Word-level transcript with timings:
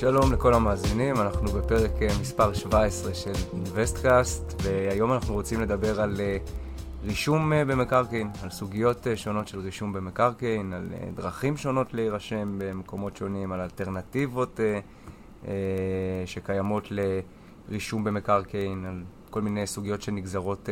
שלום 0.00 0.32
לכל 0.32 0.54
המאזינים, 0.54 1.16
אנחנו 1.16 1.48
בפרק 1.48 1.90
אה, 2.02 2.08
מספר 2.20 2.52
17 2.52 3.14
של 3.14 3.32
אינוויסטקאסט, 3.52 4.62
והיום 4.62 5.12
אנחנו 5.12 5.34
רוצים 5.34 5.60
לדבר 5.60 6.00
על 6.00 6.20
אה, 6.20 6.36
רישום 7.04 7.52
אה, 7.52 7.64
במקרקעין, 7.64 8.30
על 8.42 8.50
סוגיות 8.50 9.06
שונות 9.14 9.48
של 9.48 9.60
רישום 9.60 9.92
במקרקעין, 9.92 10.72
על 10.72 10.88
דרכים 11.14 11.56
שונות 11.56 11.94
להירשם 11.94 12.54
במקומות 12.58 13.16
שונים, 13.16 13.52
על 13.52 13.60
אלטרנטיבות 13.60 14.60
שקיימות 16.26 16.88
לרישום 16.90 18.04
במקרקעין, 18.04 18.84
על 18.84 19.02
כל 19.30 19.42
מיני 19.42 19.66
סוגיות 19.66 20.02
שנגזרות 20.02 20.68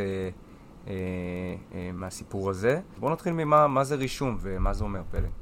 מהסיפור 1.93 2.49
הזה. 2.49 2.81
בואו 2.99 3.11
נתחיל 3.11 3.33
ממה 3.33 3.83
זה 3.83 3.95
רישום 3.95 4.37
ומה 4.41 4.73
זה 4.73 4.83
אומר, 4.83 5.01
פלג. 5.11 5.38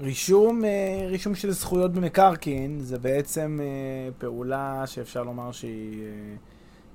רישום, 0.00 0.64
אה, 0.64 1.06
רישום 1.08 1.34
של 1.34 1.50
זכויות 1.50 1.92
במקרקעין 1.92 2.80
זה 2.80 2.98
בעצם 2.98 3.60
אה, 3.62 4.12
פעולה 4.18 4.82
שאפשר 4.86 5.22
לומר 5.22 5.52
שהיא 5.52 6.02
אה, 6.02 6.36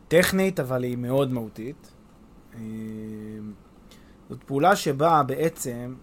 טכנית, 0.07 0.59
אבל 0.59 0.83
היא 0.83 0.97
מאוד 0.97 1.31
מהותית. 1.31 1.91
זאת 4.29 4.43
פעולה 4.43 4.75
שבה 4.75 5.23
בעצם 5.23 5.95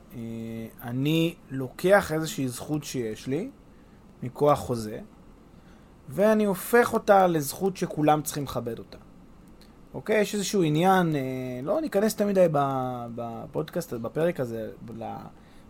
אני 0.82 1.34
לוקח 1.50 2.12
איזושהי 2.12 2.48
זכות 2.48 2.84
שיש 2.84 3.26
לי 3.26 3.50
מכוח 4.22 4.58
חוזה, 4.58 4.98
ואני 6.08 6.44
הופך 6.44 6.94
אותה 6.94 7.26
לזכות 7.26 7.76
שכולם 7.76 8.22
צריכים 8.22 8.44
לכבד 8.44 8.78
אותה. 8.78 8.98
אוקיי? 9.94 10.20
יש 10.20 10.34
איזשהו 10.34 10.62
עניין, 10.62 11.16
לא 11.62 11.80
ניכנס 11.80 12.16
תמיד 12.16 12.38
בפודקאסט, 13.14 13.92
בפרק 13.92 14.40
הזה, 14.40 14.70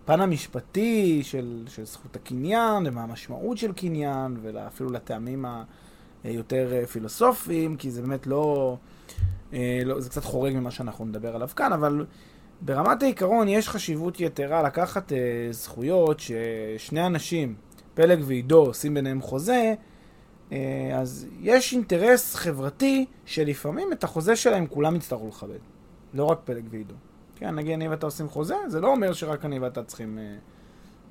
הפן 0.06 0.20
המשפטי 0.20 1.20
של, 1.22 1.64
של 1.68 1.84
זכות 1.84 2.16
הקניין, 2.16 2.86
ומה 2.86 3.02
המשמעות 3.02 3.58
של 3.58 3.72
קניין, 3.72 4.36
ואפילו 4.42 4.90
לטעמים 4.90 5.44
היותר 6.24 6.72
אה, 6.72 6.86
פילוסופיים, 6.86 7.76
כי 7.76 7.90
זה 7.90 8.02
באמת 8.02 8.26
לא, 8.26 8.76
אה, 9.52 9.80
לא... 9.84 10.00
זה 10.00 10.10
קצת 10.10 10.24
חורג 10.24 10.54
ממה 10.54 10.70
שאנחנו 10.70 11.04
נדבר 11.04 11.36
עליו 11.36 11.48
כאן, 11.56 11.72
אבל 11.72 12.06
ברמת 12.60 13.02
העיקרון 13.02 13.48
יש 13.48 13.68
חשיבות 13.68 14.20
יתרה 14.20 14.62
לקחת 14.62 15.12
אה, 15.12 15.18
זכויות 15.50 16.20
ששני 16.20 17.06
אנשים, 17.06 17.54
פלג 17.94 18.20
ועידו, 18.26 18.66
עושים 18.66 18.94
ביניהם 18.94 19.22
חוזה, 19.22 19.74
אז 20.94 21.26
יש 21.40 21.72
אינטרס 21.72 22.34
חברתי 22.34 23.06
שלפעמים 23.24 23.92
את 23.92 24.04
החוזה 24.04 24.36
שלהם 24.36 24.66
כולם 24.66 24.96
יצטרכו 24.96 25.28
לכבד. 25.28 25.58
לא 26.14 26.24
רק 26.24 26.40
פלג 26.44 26.64
ועידו. 26.70 26.94
כן, 27.36 27.54
נגיד 27.54 27.72
אני 27.72 27.88
ואתה 27.88 28.06
עושים 28.06 28.28
חוזה, 28.28 28.56
זה 28.66 28.80
לא 28.80 28.88
אומר 28.88 29.12
שרק 29.12 29.44
אני 29.44 29.58
ואתה 29.58 29.82
צריכים 29.82 30.18
אה, 30.18 30.34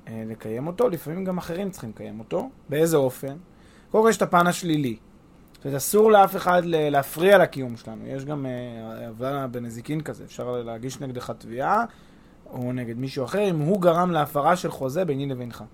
אה, 0.08 0.22
לקיים 0.26 0.66
אותו, 0.66 0.88
לפעמים 0.88 1.24
גם 1.24 1.38
אחרים 1.38 1.70
צריכים 1.70 1.90
לקיים 1.90 2.18
אותו. 2.18 2.50
באיזה 2.68 2.96
אופן? 2.96 3.36
קודם 3.90 4.04
כל 4.04 4.10
יש 4.10 4.16
את 4.16 4.22
הפן 4.22 4.46
השלילי. 4.46 4.96
זאת 5.52 5.64
אומרת, 5.64 5.76
אסור 5.76 6.12
לאף 6.12 6.36
אחד 6.36 6.62
להפריע 6.64 7.38
לקיום 7.38 7.76
שלנו. 7.76 8.06
יש 8.06 8.24
גם 8.24 8.46
אה, 8.46 9.06
עבודה 9.06 9.46
בנזיקין 9.46 10.00
כזה, 10.00 10.24
אפשר 10.24 10.62
להגיש 10.62 11.00
נגדך 11.00 11.32
תביעה, 11.38 11.84
או 12.50 12.72
נגד 12.72 12.98
מישהו 12.98 13.24
אחר, 13.24 13.50
אם 13.50 13.58
הוא 13.58 13.80
גרם 13.80 14.10
להפרה 14.10 14.56
של 14.56 14.70
חוזה 14.70 15.04
ביני 15.04 15.26
לבינך. 15.26 15.64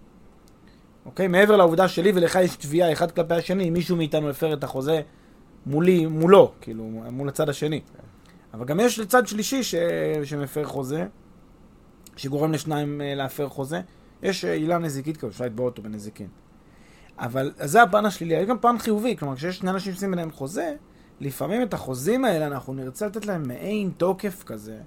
אוקיי? 1.06 1.28
מעבר 1.28 1.56
לעובדה 1.56 1.88
שלי 1.88 2.12
ולך 2.14 2.38
יש 2.42 2.56
תביעה 2.56 2.92
אחד 2.92 3.10
כלפי 3.10 3.34
השני, 3.34 3.68
אם 3.68 3.72
מישהו 3.72 3.96
מאיתנו 3.96 4.30
הפר 4.30 4.52
את 4.52 4.64
החוזה 4.64 5.00
מולי, 5.66 6.06
מולו, 6.06 6.52
כאילו, 6.60 6.84
מול 6.84 7.28
הצד 7.28 7.48
השני. 7.48 7.80
אבל 8.54 8.64
גם 8.64 8.80
יש 8.80 8.98
לצד 8.98 9.26
שלישי 9.26 9.62
ש... 9.62 9.74
שמפר 10.24 10.64
חוזה, 10.64 11.06
שגורם 12.16 12.52
לשניים 12.52 13.00
אה, 13.00 13.14
להפר 13.14 13.48
חוזה. 13.48 13.80
יש 14.22 14.44
אה, 14.44 14.52
עילה 14.52 14.78
נזיקית 14.78 15.16
כזאת, 15.16 15.30
אפשר 15.30 15.44
לתבוע 15.44 15.66
אותו 15.66 15.82
בנזיקין. 15.82 16.28
אבל 17.18 17.52
זה 17.56 17.82
הפן 17.82 18.06
השלילי. 18.06 18.34
יש 18.34 18.46
גם 18.46 18.58
פן 18.58 18.78
חיובי, 18.78 19.16
כלומר, 19.16 19.36
כשיש 19.36 19.58
שני 19.58 19.70
אנשים 19.70 19.92
שעושים 19.92 20.10
ביניהם 20.10 20.30
חוזה, 20.30 20.74
לפעמים 21.20 21.62
את 21.62 21.74
החוזים 21.74 22.24
האלה 22.24 22.46
אנחנו 22.46 22.74
נרצה 22.74 23.06
לתת 23.06 23.26
להם 23.26 23.48
מעין 23.48 23.90
תוקף 23.96 24.42
כזה, 24.42 24.78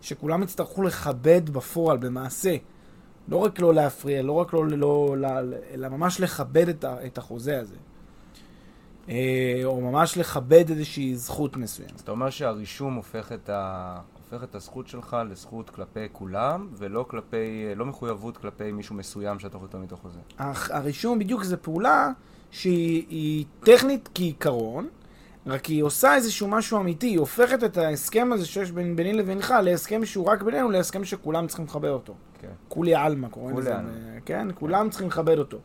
שכולם 0.00 0.42
יצטרכו 0.42 0.82
לכבד 0.82 1.50
בפועל, 1.50 1.96
במעשה. 1.96 2.56
לא 3.28 3.36
רק 3.36 3.60
לא 3.60 3.74
להפריע, 3.74 4.22
לא 4.22 4.32
רק 4.32 4.52
לא, 4.52 4.66
לא, 4.66 5.16
לא 5.18 5.28
אלא 5.74 5.88
ממש 5.88 6.20
לכבד 6.20 6.68
את, 6.68 6.84
ה, 6.84 7.06
את 7.06 7.18
החוזה 7.18 7.60
הזה. 7.60 7.76
אה, 9.08 9.60
או 9.64 9.80
ממש 9.80 10.18
לכבד 10.18 10.70
איזושהי 10.70 11.16
זכות 11.16 11.56
מסוימת. 11.56 11.94
אז 11.94 12.00
אתה 12.00 12.10
אומר 12.10 12.30
שהרישום 12.30 12.94
הופך 12.94 13.32
את, 13.32 13.48
ה... 13.48 14.00
הופך 14.30 14.44
את 14.44 14.54
הזכות 14.54 14.88
שלך 14.88 15.16
לזכות 15.30 15.70
כלפי 15.70 16.06
כולם, 16.12 16.68
ולא 16.72 17.04
כלפי, 17.08 17.74
לא 17.76 17.86
מחויבות 17.86 18.36
כלפי 18.36 18.72
מישהו 18.72 18.94
מסוים 18.94 19.38
שאתה 19.38 19.58
חותם 19.58 19.82
איתו 19.82 19.96
חוזה. 19.96 20.18
הרישום 20.38 21.18
בדיוק 21.18 21.42
זה 21.42 21.56
פעולה 21.56 22.10
שהיא 22.50 23.44
טכנית 23.60 24.08
כעיקרון, 24.14 24.88
רק 25.46 25.64
היא 25.64 25.82
עושה 25.82 26.14
איזשהו 26.14 26.48
משהו 26.48 26.80
אמיתי, 26.80 27.06
היא 27.06 27.18
הופכת 27.18 27.64
את 27.64 27.76
ההסכם 27.76 28.30
הזה 28.32 28.46
שיש 28.46 28.70
בין, 28.70 28.96
ביני 28.96 29.12
לבינך 29.12 29.54
להסכם 29.62 30.04
שהוא 30.04 30.26
רק 30.26 30.42
בינינו, 30.42 30.70
להסכם 30.70 31.04
שכולם 31.04 31.46
צריכים 31.46 31.64
לכבד 31.64 31.88
אותו. 31.88 32.14
כן. 32.40 32.48
כולי 32.68 32.94
עלמא 32.94 33.28
קוראים 33.28 33.58
לזה. 33.58 33.74
כן? 34.24 34.48
כולם 34.54 34.90
צריכים 34.90 35.08
לכבד 35.08 35.38
אותו. 35.38 35.58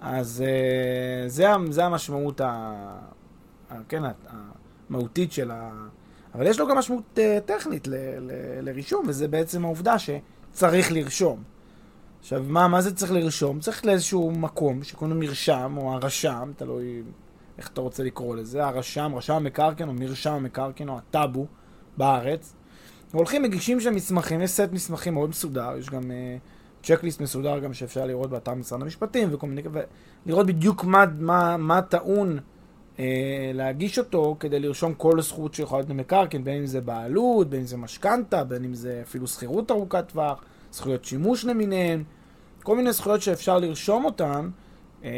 אז 0.00 0.44
uh, 0.46 1.28
זה, 1.28 1.54
זה 1.70 1.84
המשמעות 1.84 2.40
ה, 2.40 2.46
ה, 3.70 3.74
כן, 3.88 4.02
המהותית 4.90 5.32
של 5.32 5.50
ה... 5.50 5.70
אבל 6.34 6.46
יש 6.46 6.60
לו 6.60 6.68
גם 6.68 6.78
משמעות 6.78 7.18
uh, 7.18 7.20
טכנית 7.44 7.86
ל, 7.88 7.94
ל, 7.94 8.30
לרישום, 8.60 9.04
וזה 9.08 9.28
בעצם 9.28 9.64
העובדה 9.64 9.94
שצריך 9.98 10.92
לרשום. 10.92 11.42
עכשיו, 12.20 12.44
מה, 12.48 12.68
מה 12.68 12.80
זה 12.80 12.94
צריך 12.94 13.12
לרשום? 13.12 13.60
צריך 13.60 13.86
לאיזשהו 13.86 14.30
מקום 14.30 14.82
שקוראים 14.82 15.16
לו 15.16 15.20
מרשם, 15.20 15.74
או 15.76 15.92
הרשם, 15.92 16.52
תלוי 16.56 17.02
איך 17.58 17.68
אתה 17.68 17.80
רוצה 17.80 18.02
לקרוא 18.02 18.36
לזה, 18.36 18.66
הרשם, 18.66 19.12
רשם 19.16 19.34
המקרקעין, 19.34 19.88
או 19.88 19.94
מרשם 19.94 20.32
המקרקעין, 20.32 20.88
או 20.88 20.98
הטאבו 20.98 21.46
בארץ. 21.96 22.54
והולכים, 23.14 23.42
מגישים 23.42 23.80
שם 23.80 23.94
מסמכים, 23.94 24.40
יש 24.40 24.50
סט 24.50 24.68
מסמכים 24.72 25.14
מאוד 25.14 25.30
מסודר, 25.30 25.76
יש 25.78 25.90
גם... 25.90 26.02
Uh, 26.02 26.59
צ'קליסט 26.82 27.20
מסודר 27.20 27.58
גם 27.58 27.74
שאפשר 27.74 28.06
לראות 28.06 28.30
באתר 28.30 28.54
משרד 28.54 28.82
המשפטים 28.82 29.28
וכל 29.32 29.46
מיני, 29.46 29.62
ולראות 30.26 30.46
בדיוק 30.46 30.84
מה, 30.84 31.04
מה, 31.18 31.56
מה 31.56 31.82
טעון 31.82 32.38
אה, 32.98 33.50
להגיש 33.54 33.98
אותו 33.98 34.36
כדי 34.40 34.60
לרשום 34.60 34.94
כל 34.94 35.20
זכות 35.20 35.54
שיכולה 35.54 35.80
להיות 35.80 35.88
במקרקעין, 35.88 36.44
בין 36.44 36.56
אם 36.56 36.66
זה 36.66 36.80
בעלות, 36.80 37.50
בין 37.50 37.60
אם 37.60 37.66
זה 37.66 37.76
משכנתה, 37.76 38.44
בין 38.44 38.64
אם 38.64 38.74
זה 38.74 39.00
אפילו 39.02 39.26
שכירות 39.26 39.70
ארוכת 39.70 40.08
טווח, 40.08 40.44
זכויות 40.72 41.04
שימוש 41.04 41.44
למיניהן, 41.44 42.04
כל 42.62 42.76
מיני 42.76 42.92
זכויות 42.92 43.22
שאפשר 43.22 43.58
לרשום 43.58 44.04
אותן 44.04 44.50
אה, 45.04 45.10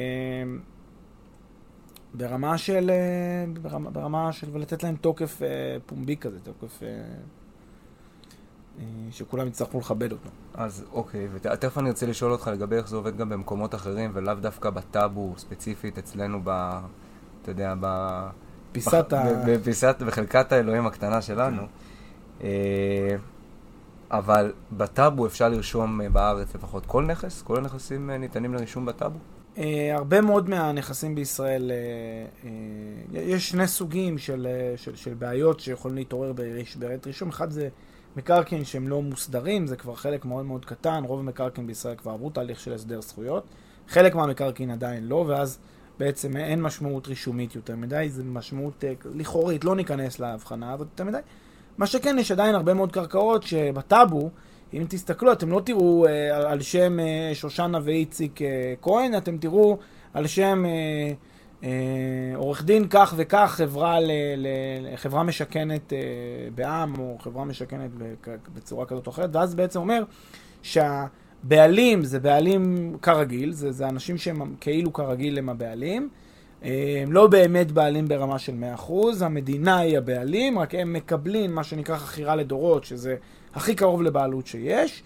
ברמה 2.14 2.58
של, 2.58 2.90
אה, 2.90 3.44
ברמה, 3.62 3.90
ברמה 3.90 4.32
של, 4.32 4.46
ולתת 4.52 4.82
להם 4.82 4.96
תוקף 4.96 5.42
אה, 5.42 5.76
פומבי 5.86 6.16
כזה, 6.16 6.38
תוקף... 6.40 6.82
אה, 6.82 6.88
שכולם 9.10 9.46
יצטרכו 9.46 9.78
לכבד 9.78 10.12
אותו. 10.12 10.30
אז 10.54 10.84
אוקיי, 10.92 11.28
ותכף 11.32 11.78
אני 11.78 11.90
רוצה 11.90 12.06
לשאול 12.06 12.32
אותך 12.32 12.50
לגבי 12.52 12.76
איך 12.76 12.88
זה 12.88 12.96
עובד 12.96 13.16
גם 13.16 13.28
במקומות 13.28 13.74
אחרים, 13.74 14.10
ולאו 14.14 14.34
דווקא 14.34 14.70
בטאבו 14.70 15.34
ספציפית 15.36 15.98
אצלנו 15.98 16.40
ב... 16.44 16.78
אתה 17.42 17.50
יודע, 17.50 17.74
ב... 17.80 17.86
פיסת 18.72 19.12
ה... 19.12 19.24
בפיסת, 19.46 19.96
בחלקת 20.06 20.52
האלוהים 20.52 20.86
הקטנה 20.86 21.22
שלנו. 21.22 21.62
כן. 22.38 22.46
אבל 24.10 24.52
בטאבו 24.72 25.26
אפשר 25.26 25.48
לרשום 25.48 26.00
אה, 26.00 26.08
בארץ 26.08 26.54
לפחות 26.54 26.86
כל 26.86 27.04
נכס? 27.04 27.42
כל 27.42 27.56
הנכסים 27.56 28.10
ניתנים 28.10 28.54
לרישום 28.54 28.86
בטאבו? 28.86 29.18
הרבה 29.92 30.20
מאוד 30.20 30.48
מהנכסים 30.48 31.14
בישראל, 31.14 31.70
יש 33.12 33.48
שני 33.48 33.66
סוגים 33.66 34.18
של, 34.18 34.46
של, 34.76 34.96
של 34.96 35.14
בעיות 35.14 35.60
שיכולים 35.60 35.96
להתעורר 35.96 36.32
בעת 36.78 37.06
רישום. 37.06 37.28
אחד 37.28 37.50
זה 37.50 37.68
מקרקעין 38.16 38.64
שהם 38.64 38.88
לא 38.88 39.02
מוסדרים, 39.02 39.66
זה 39.66 39.76
כבר 39.76 39.94
חלק 39.94 40.24
מאוד 40.24 40.46
מאוד 40.46 40.64
קטן, 40.64 41.02
רוב 41.06 41.20
המקרקעין 41.20 41.66
בישראל 41.66 41.96
כבר 41.96 42.10
עברו 42.10 42.30
תהליך 42.30 42.60
של 42.60 42.72
הסדר 42.72 43.00
זכויות. 43.00 43.44
חלק 43.88 44.14
מהמקרקעין 44.14 44.70
עדיין 44.70 45.08
לא, 45.08 45.24
ואז 45.28 45.58
בעצם 45.98 46.36
אין 46.36 46.62
משמעות 46.62 47.08
רישומית 47.08 47.54
יותר 47.54 47.76
מדי, 47.76 48.06
זה 48.08 48.24
משמעות 48.24 48.84
אה, 48.84 48.92
לכאורית, 49.14 49.64
לא 49.64 49.76
ניכנס 49.76 50.20
להבחנה 50.20 50.72
הזאת 50.72 50.88
יותר 50.90 51.04
מדי. 51.04 51.18
מה 51.78 51.86
שכן, 51.86 52.16
יש 52.18 52.32
עדיין 52.32 52.54
הרבה 52.54 52.74
מאוד 52.74 52.92
קרקעות 52.92 53.42
שבטאבו, 53.42 54.30
אם 54.74 54.84
תסתכלו, 54.88 55.32
אתם 55.32 55.50
לא 55.50 55.60
תראו 55.64 56.06
אה, 56.06 56.50
על 56.50 56.60
שם 56.60 57.00
אה, 57.00 57.30
שושנה 57.34 57.78
ואיציק 57.82 58.40
כהן, 58.82 59.16
אתם 59.16 59.38
תראו 59.38 59.78
על 60.14 60.26
שם 60.26 60.64
עורך 62.34 62.64
דין 62.64 62.86
כך 62.90 63.14
וכך, 63.16 63.54
חברה, 63.56 64.00
ל, 64.00 64.10
ל, 64.36 64.46
חברה 64.96 65.22
משכנת 65.22 65.92
אה, 65.92 65.98
בעם, 66.54 66.94
או 66.98 67.16
חברה 67.20 67.44
משכנת 67.44 67.90
בצורה 68.54 68.86
כזאת 68.86 69.06
או 69.06 69.12
אחרת, 69.12 69.36
ואז 69.36 69.54
בעצם 69.54 69.80
אומר 69.80 70.04
שהבעלים 70.62 72.04
זה 72.04 72.20
בעלים 72.20 72.96
כרגיל, 73.02 73.52
זה, 73.52 73.72
זה 73.72 73.88
אנשים 73.88 74.18
שהם 74.18 74.54
כאילו 74.60 74.92
כרגיל 74.92 75.38
הם 75.38 75.48
הבעלים. 75.48 76.08
הם 77.02 77.12
לא 77.12 77.26
באמת 77.26 77.72
בעלים 77.72 78.08
ברמה 78.08 78.38
של 78.38 78.52
100%, 78.78 78.92
המדינה 79.20 79.78
היא 79.78 79.98
הבעלים, 79.98 80.58
רק 80.58 80.74
הם 80.74 80.92
מקבלים 80.92 81.54
מה 81.54 81.64
שנקרא 81.64 81.96
חכירה 81.96 82.36
לדורות, 82.36 82.84
שזה 82.84 83.16
הכי 83.54 83.74
קרוב 83.74 84.02
לבעלות 84.02 84.46
שיש, 84.46 85.02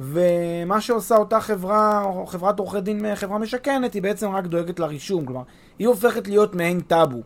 ומה 0.00 0.80
שעושה 0.80 1.16
אותה 1.16 1.40
חברה, 1.40 2.04
או 2.04 2.26
חברת 2.26 2.58
עורכי 2.58 2.80
דין, 2.80 3.14
חברה 3.14 3.38
משכנת, 3.38 3.94
היא 3.94 4.02
בעצם 4.02 4.30
רק 4.30 4.46
דואגת 4.46 4.80
לרישום, 4.80 5.26
כלומר, 5.26 5.42
היא 5.78 5.88
הופכת 5.88 6.28
להיות 6.28 6.54
מעין 6.54 6.80
טאבו 6.80 7.22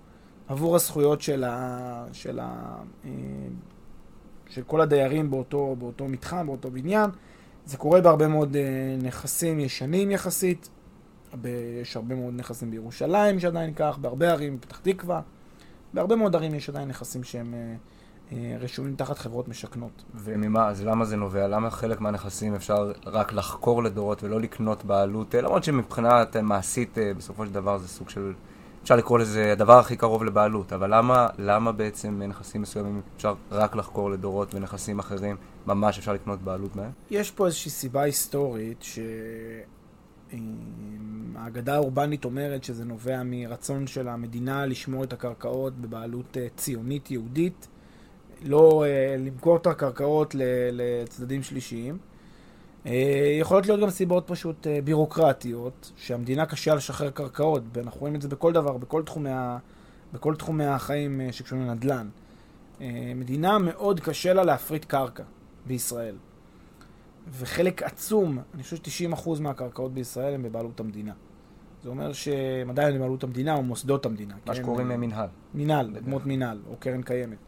עבור 0.48 0.76
הזכויות 0.76 1.22
של, 1.22 1.44
ה, 1.44 2.04
של, 2.12 2.38
ה, 2.38 2.76
אה, 3.04 3.10
של 4.48 4.62
כל 4.62 4.80
הדיירים 4.80 5.30
באותו, 5.30 5.76
באותו 5.78 6.08
מתחם, 6.08 6.46
באותו 6.46 6.70
בניין. 6.70 7.10
זה 7.66 7.76
קורה 7.76 8.00
בהרבה 8.00 8.28
מאוד 8.28 8.56
אה, 8.56 8.62
נכסים 9.02 9.60
ישנים 9.60 10.10
יחסית, 10.10 10.68
יש 11.82 11.96
הרבה 11.96 12.14
מאוד 12.14 12.34
נכסים 12.36 12.70
בירושלים 12.70 13.40
שעדיין 13.40 13.74
כך, 13.74 13.98
בהרבה 14.00 14.30
ערים, 14.30 14.56
בפתח 14.56 14.78
תקווה, 14.78 15.20
בהרבה 15.94 16.16
מאוד 16.16 16.36
ערים 16.36 16.54
יש 16.54 16.68
עדיין 16.68 16.88
נכסים 16.88 17.24
שהם 17.24 17.54
אה, 17.54 17.74
רשומים 18.60 18.96
תחת 18.96 19.19
חברות 19.19 19.48
משכנות. 19.48 20.04
וממה, 20.14 20.69
אז 20.69 20.84
למה 20.84 21.04
זה 21.04 21.16
נובע? 21.16 21.48
למה 21.48 21.70
חלק 21.70 22.00
מהנכסים 22.00 22.54
אפשר 22.54 22.92
רק 23.06 23.32
לחקור 23.32 23.82
לדורות 23.82 24.22
ולא 24.22 24.40
לקנות 24.40 24.84
בעלות? 24.84 25.34
אה, 25.34 25.40
למרות 25.40 25.64
שמבחינת 25.64 26.36
מעשית, 26.36 26.98
בסופו 27.16 27.46
של 27.46 27.52
דבר 27.52 27.78
זה 27.78 27.88
סוג 27.88 28.08
של... 28.08 28.32
אפשר 28.82 28.96
לקרוא 28.96 29.19
לזה 29.19 29.52
הדבר 29.52 29.78
הכי 29.78 29.96
קרוב 29.96 30.25
לבעלות, 30.25 30.72
אבל 30.72 30.94
למה, 30.94 31.26
למה 31.38 31.72
בעצם 31.72 32.22
נכסים 32.22 32.62
מסוימים 32.62 33.00
אפשר 33.16 33.34
רק 33.50 33.76
לחקור 33.76 34.10
לדורות 34.10 34.54
ונכסים 34.54 34.98
אחרים 34.98 35.36
ממש 35.66 35.98
אפשר 35.98 36.12
לקנות 36.12 36.42
בעלות 36.42 36.76
מהם? 36.76 36.90
יש 37.10 37.31
פה 37.31 37.46
איזושהי 37.46 37.70
סיבה 37.70 38.02
היסטורית 38.02 38.82
ש... 38.82 38.98
האגדה 41.36 41.75
האורבנית 41.75 42.25
אומרת 42.25 42.64
שזה 42.64 42.84
נובע 42.84 43.22
מרצון 43.25 43.86
של 43.86 44.08
המדינה 44.08 44.66
לשמור 44.66 45.04
את 45.04 45.12
הקרקעות 45.12 45.75
בבעלות 45.81 46.36
אה, 46.36 46.46
ציונית 46.56 47.10
יהודית, 47.10 47.69
לא 48.44 48.85
אה, 48.87 49.17
למכור 49.19 49.56
את 49.56 49.67
הקרקעות 49.67 50.35
לצדדים 50.73 51.43
שלישיים. 51.43 51.99
אה, 52.87 53.37
יכולות 53.41 53.67
להיות 53.67 53.81
גם 53.81 53.91
סיבות 53.91 54.25
פשוט 54.26 54.67
בירוקרטיות, 54.85 55.93
שהמדינה 55.96 56.46
קשה 56.46 56.75
לשחרר 56.75 57.11
קרקעות, 57.11 57.62
ואנחנו 57.73 58.00
רואים 58.00 58.14
את 58.14 58.23
זה 58.23 58.29
בכל 58.29 58.52
דבר, 58.52 58.76
בכל 58.76 59.02
תחומי, 59.02 59.31
ה... 59.31 59.58
בכל 60.12 60.35
תחומי 60.35 60.64
החיים 60.64 61.20
שקשורים 61.32 61.67
לנדל"ן. 61.67 62.08
מדינה 63.14 63.58
מאוד 63.58 64.00
קשה 64.00 64.32
לה 64.32 64.44
להפריט 64.44 64.85
קרקע 64.85 65.23
בישראל. 65.67 66.14
וחלק 67.29 67.82
עצום, 67.82 68.38
אני 68.55 68.62
חושב 68.62 68.76
ש-90% 68.76 69.41
מהקרקעות 69.41 69.94
בישראל 69.94 70.35
הם 70.35 70.43
בבעלות 70.43 70.81
המדינה. 70.81 71.12
זה 71.82 71.88
אומר 71.88 72.12
שהם 72.12 72.70
עדיין 72.70 72.96
בבעלות 72.96 73.25
המדינה 73.25 73.55
או 73.55 73.62
מוסדות 73.62 74.06
המדינה. 74.06 74.35
מה 74.35 74.55
כן? 74.55 74.62
שקוראים 74.62 74.88
מינהל. 74.88 75.29
מינהל, 75.55 75.96
אדמות 75.96 76.26
מינהל, 76.26 76.58
או 76.70 76.76
קרן 76.76 77.02
קיימת. 77.02 77.38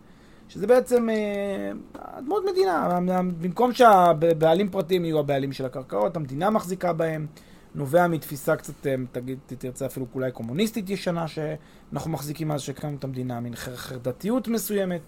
שזה 0.49 0.67
בעצם 0.67 1.09
אה, 1.11 1.73
אדמות 1.95 2.45
מדינה. 2.51 2.99
במקום 3.41 3.73
שהבעלים 3.73 4.71
פרטיים 4.71 5.05
יהיו 5.05 5.19
הבעלים 5.19 5.53
של 5.53 5.67
הקרקעות, 5.67 6.17
המדינה 6.17 6.51
מחזיקה 6.51 6.93
בהם. 6.93 7.27
נובע 7.75 8.07
מתפיסה 8.07 8.57
קצת, 8.57 8.87
אה, 8.87 8.95
תגיד, 9.13 9.39
תרצה 9.47 9.87
אפילו 9.87 10.07
אולי 10.15 10.33
קומוניסטית 10.33 10.91
ישנה, 10.91 11.29
שאנחנו 11.29 12.11
מחזיקים 12.11 12.49
מאז 12.49 12.61
שהקמנו 12.61 12.97
את 12.97 13.05
המדינה, 13.05 13.41
מין 13.41 13.57
חרדתיות 13.57 14.49
מסוימת. 14.49 15.01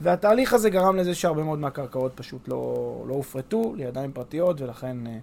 והתהליך 0.00 0.52
הזה 0.52 0.70
גרם 0.70 0.96
לזה 0.96 1.14
שהרבה 1.14 1.44
מאוד 1.44 1.58
מהקרקעות 1.58 2.12
פשוט 2.14 2.48
לא, 2.48 3.04
לא 3.08 3.14
הופרטו 3.14 3.74
לידיים 3.76 4.12
פרטיות, 4.12 4.60
ולכן 4.60 5.06
אה, 5.06 5.18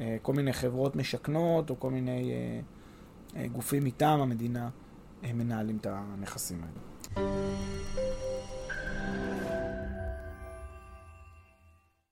אה, 0.00 0.16
כל 0.22 0.32
מיני 0.32 0.52
חברות 0.52 0.96
משכנות, 0.96 1.70
או 1.70 1.80
כל 1.80 1.90
מיני 1.90 2.32
אה, 2.32 2.60
אה, 3.40 3.48
גופים 3.48 3.84
מטעם 3.84 4.20
המדינה 4.20 4.68
אה, 5.24 5.32
מנהלים 5.32 5.76
את 5.76 5.86
הנכסים 5.90 6.58
האלה. 6.62 8.27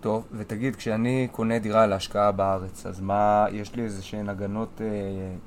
טוב, 0.00 0.26
ותגיד, 0.32 0.76
כשאני 0.76 1.28
קונה 1.32 1.58
דירה 1.58 1.86
להשקעה 1.86 2.32
בארץ, 2.32 2.86
אז 2.86 3.00
מה, 3.00 3.46
יש 3.52 3.74
לי 3.74 3.82
איזה 3.82 4.02
שהן 4.02 4.28
הגנות 4.28 4.80
אה, 4.80 4.86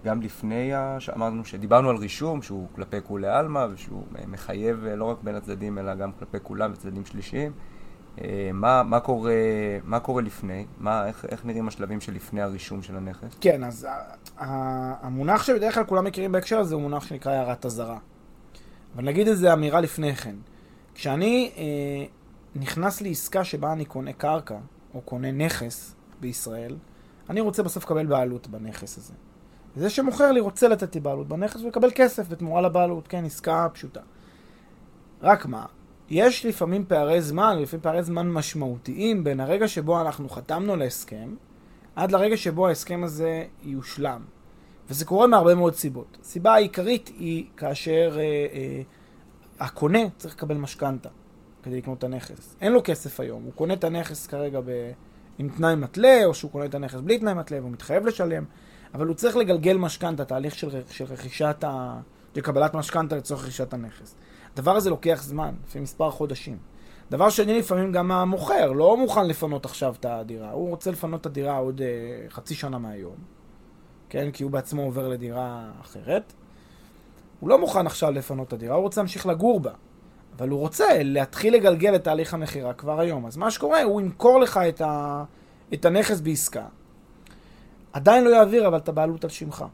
גם 0.05 0.21
לפני, 0.21 0.71
שאמרנו 0.99 1.45
שדיברנו 1.45 1.89
על 1.89 1.95
רישום, 1.95 2.41
שהוא 2.41 2.67
כלפי 2.75 2.97
כולי 3.03 3.27
עלמא, 3.27 3.67
ושהוא 3.73 4.03
מחייב 4.27 4.85
אה, 4.85 4.95
לא 4.95 5.05
רק 5.05 5.17
בין 5.23 5.35
הצדדים, 5.35 5.77
אלא 5.77 5.95
גם 5.95 6.11
כלפי 6.19 6.37
כולם 6.43 6.71
וצדדים 6.73 7.05
שלישיים. 7.05 7.51
אה, 8.21 8.49
מה, 8.53 8.83
מה, 8.83 8.99
קורה, 8.99 9.33
מה 9.83 9.99
קורה 9.99 10.21
לפני? 10.21 10.65
מה, 10.77 11.07
איך, 11.07 11.25
איך 11.31 11.45
נראים 11.45 11.67
השלבים 11.67 12.01
שלפני 12.01 12.41
הרישום 12.41 12.81
של 12.81 12.97
הנכס? 12.97 13.37
כן, 13.41 13.63
אז 13.63 13.87
המונח 14.37 15.43
שבדרך 15.43 15.75
כלל 15.75 15.83
כולם 15.83 16.03
מכירים 16.03 16.31
בהקשר 16.31 16.59
הזה 16.59 16.75
הוא 16.75 16.81
מונח 16.81 17.07
שנקרא 17.07 17.31
הערת 17.31 17.65
אזהרה. 17.65 17.97
אבל 18.95 19.03
נגיד 19.03 19.27
איזה 19.27 19.53
אמירה 19.53 19.81
לפני 19.81 20.15
כן. 20.15 20.35
כשאני 20.95 21.51
אה, 21.57 21.63
נכנס 22.55 23.01
לעסקה 23.01 23.43
שבה 23.43 23.73
אני 23.73 23.85
קונה 23.85 24.13
קרקע, 24.13 24.57
או 24.93 25.01
קונה 25.01 25.31
נכס 25.31 25.95
בישראל, 26.19 26.75
אני 27.29 27.41
רוצה 27.41 27.63
בסוף 27.63 27.85
לקבל 27.85 28.05
בעלות 28.05 28.47
בנכס 28.47 28.97
הזה. 28.97 29.13
זה 29.75 29.89
שמוכר 29.89 30.31
לי 30.31 30.39
רוצה 30.39 30.67
לתת 30.67 30.95
לי 30.95 31.01
בעלות 31.01 31.27
בנכס 31.27 31.61
ולקבל 31.61 31.89
כסף 31.95 32.29
בתמורה 32.29 32.61
לבעלות, 32.61 33.07
כן, 33.07 33.25
עסקה 33.25 33.67
פשוטה. 33.73 34.01
רק 35.21 35.45
מה, 35.45 35.65
יש 36.09 36.45
לפעמים 36.45 36.85
פערי 36.87 37.21
זמן, 37.21 37.57
לפעמים 37.61 37.81
פערי 37.81 38.03
זמן 38.03 38.31
משמעותיים 38.31 39.23
בין 39.23 39.39
הרגע 39.39 39.67
שבו 39.67 40.01
אנחנו 40.01 40.29
חתמנו 40.29 40.75
להסכם, 40.75 41.35
עד 41.95 42.11
לרגע 42.11 42.37
שבו 42.37 42.67
ההסכם 42.67 43.03
הזה 43.03 43.45
יושלם. 43.61 44.21
וזה 44.89 45.05
קורה 45.05 45.27
מהרבה 45.27 45.55
מאוד 45.55 45.75
סיבות. 45.75 46.17
הסיבה 46.21 46.53
העיקרית 46.53 47.07
היא 47.07 47.45
כאשר 47.57 48.15
אה, 48.17 48.21
אה, 48.21 48.81
הקונה 49.59 49.99
צריך 50.17 50.35
לקבל 50.35 50.57
משכנתה 50.57 51.09
כדי 51.63 51.77
לקנות 51.77 51.97
את 51.97 52.03
הנכס. 52.03 52.55
אין 52.61 52.71
לו 52.73 52.81
כסף 52.83 53.19
היום, 53.19 53.43
הוא 53.43 53.53
קונה 53.53 53.73
את 53.73 53.83
הנכס 53.83 54.27
כרגע 54.27 54.59
ב... 54.65 54.91
עם 55.37 55.49
תנאי 55.49 55.75
מתלה, 55.75 56.25
או 56.25 56.33
שהוא 56.33 56.51
קונה 56.51 56.65
את 56.65 56.75
הנכס 56.75 56.99
בלי 56.99 57.19
תנאי 57.19 57.33
מתלה 57.33 57.59
והוא 57.59 57.71
מתחייב 57.71 58.05
לשלם, 58.05 58.45
אבל 58.93 59.07
הוא 59.07 59.15
צריך 59.15 59.35
לגלגל 59.37 59.77
משכנתה, 59.77 60.25
תהליך 60.25 60.55
של, 60.55 60.69
של 60.89 61.05
רכישת 61.05 61.63
ה... 61.63 61.99
של 62.35 62.41
קבלת 62.41 62.73
משכנתה 62.73 63.15
לצורך 63.15 63.43
רכישת 63.43 63.73
הנכס. 63.73 64.15
הדבר 64.53 64.75
הזה 64.75 64.89
לוקח 64.89 65.23
זמן, 65.23 65.55
לפעמים 65.65 65.83
מספר 65.83 66.11
חודשים. 66.11 66.57
דבר 67.11 67.29
שני, 67.29 67.59
לפעמים 67.59 67.91
גם 67.91 68.11
המוכר 68.11 68.71
לא 68.71 68.97
מוכן 68.97 69.27
לפנות 69.27 69.65
עכשיו 69.65 69.95
את 69.99 70.05
הדירה, 70.05 70.51
הוא 70.51 70.69
רוצה 70.69 70.91
לפנות 70.91 71.21
את 71.21 71.25
הדירה 71.25 71.57
עוד 71.57 71.81
אה, 71.81 72.29
חצי 72.29 72.55
שנה 72.55 72.77
מהיום, 72.77 73.15
כן? 74.09 74.31
כי 74.31 74.43
הוא 74.43 74.51
בעצמו 74.51 74.81
עובר 74.81 75.07
לדירה 75.07 75.71
אחרת. 75.81 76.33
הוא 77.39 77.49
לא 77.49 77.59
מוכן 77.59 77.85
עכשיו 77.87 78.11
לפנות 78.11 78.47
את 78.47 78.53
הדירה, 78.53 78.75
הוא 78.75 78.83
רוצה 78.83 79.01
להמשיך 79.01 79.25
לגור 79.25 79.59
בה. 79.59 79.71
אבל 80.43 80.51
הוא 80.51 80.59
רוצה 80.59 80.85
להתחיל 81.03 81.53
לגלגל 81.53 81.95
את 81.95 82.03
תהליך 82.03 82.33
המכירה 82.33 82.73
כבר 82.73 82.99
היום. 82.99 83.25
אז 83.25 83.37
מה 83.37 83.51
שקורה, 83.51 83.83
הוא 83.83 84.01
ימכור 84.01 84.39
לך 84.39 84.59
את, 84.69 84.81
ה... 84.81 85.23
את 85.73 85.85
הנכס 85.85 86.19
בעסקה. 86.19 86.65
עדיין 87.93 88.23
לא 88.23 88.29
יעביר 88.29 88.67
אבל 88.67 88.77
את 88.77 88.89
הבעלות 88.89 89.23
על 89.23 89.29
שמך. 89.29 89.65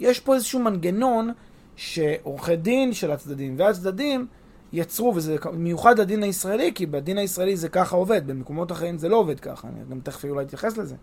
יש 0.00 0.20
פה 0.20 0.34
איזשהו 0.34 0.60
מנגנון 0.60 1.32
שעורכי 1.76 2.56
דין 2.56 2.92
של 2.92 3.10
הצדדים 3.10 3.54
והצדדים 3.58 4.26
יצרו, 4.72 5.12
וזה 5.14 5.36
מיוחד 5.52 5.98
לדין 5.98 6.22
הישראלי, 6.22 6.72
כי 6.74 6.86
בדין 6.86 7.18
הישראלי 7.18 7.56
זה 7.56 7.68
ככה 7.68 7.96
עובד, 7.96 8.26
במקומות 8.26 8.72
אחרים 8.72 8.98
זה 8.98 9.08
לא 9.08 9.16
עובד 9.16 9.40
ככה, 9.40 9.68
אני 9.68 9.80
גם 9.90 10.00
תכף 10.00 10.24
אולי 10.24 10.44
אתייחס 10.44 10.76
לזה. 10.76 10.96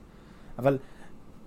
אבל 0.60 0.78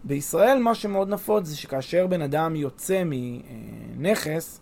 בישראל 0.05 0.59
מה 0.59 0.75
שמאוד 0.75 1.09
נפוץ 1.09 1.47
זה 1.47 1.57
שכאשר 1.57 2.07
בן 2.07 2.23
אדם 2.23 2.57
יוצא 2.57 3.03
מנכס, 3.05 4.61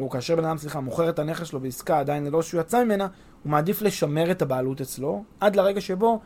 או 0.00 0.10
כאשר 0.10 0.36
בן 0.36 0.44
אדם, 0.44 0.58
סליחה, 0.58 0.80
מוכר 0.80 1.08
את 1.08 1.18
הנכס 1.18 1.46
שלו 1.46 1.60
בעסקה 1.60 1.98
עדיין 1.98 2.24
ללא 2.24 2.42
שהוא 2.42 2.60
יצא 2.60 2.84
ממנה, 2.84 3.06
הוא 3.42 3.50
מעדיף 3.50 3.82
לשמר 3.82 4.30
את 4.30 4.42
הבעלות 4.42 4.80
אצלו, 4.80 5.24
עד 5.40 5.56
לרגע 5.56 5.80
שבו 5.80 6.20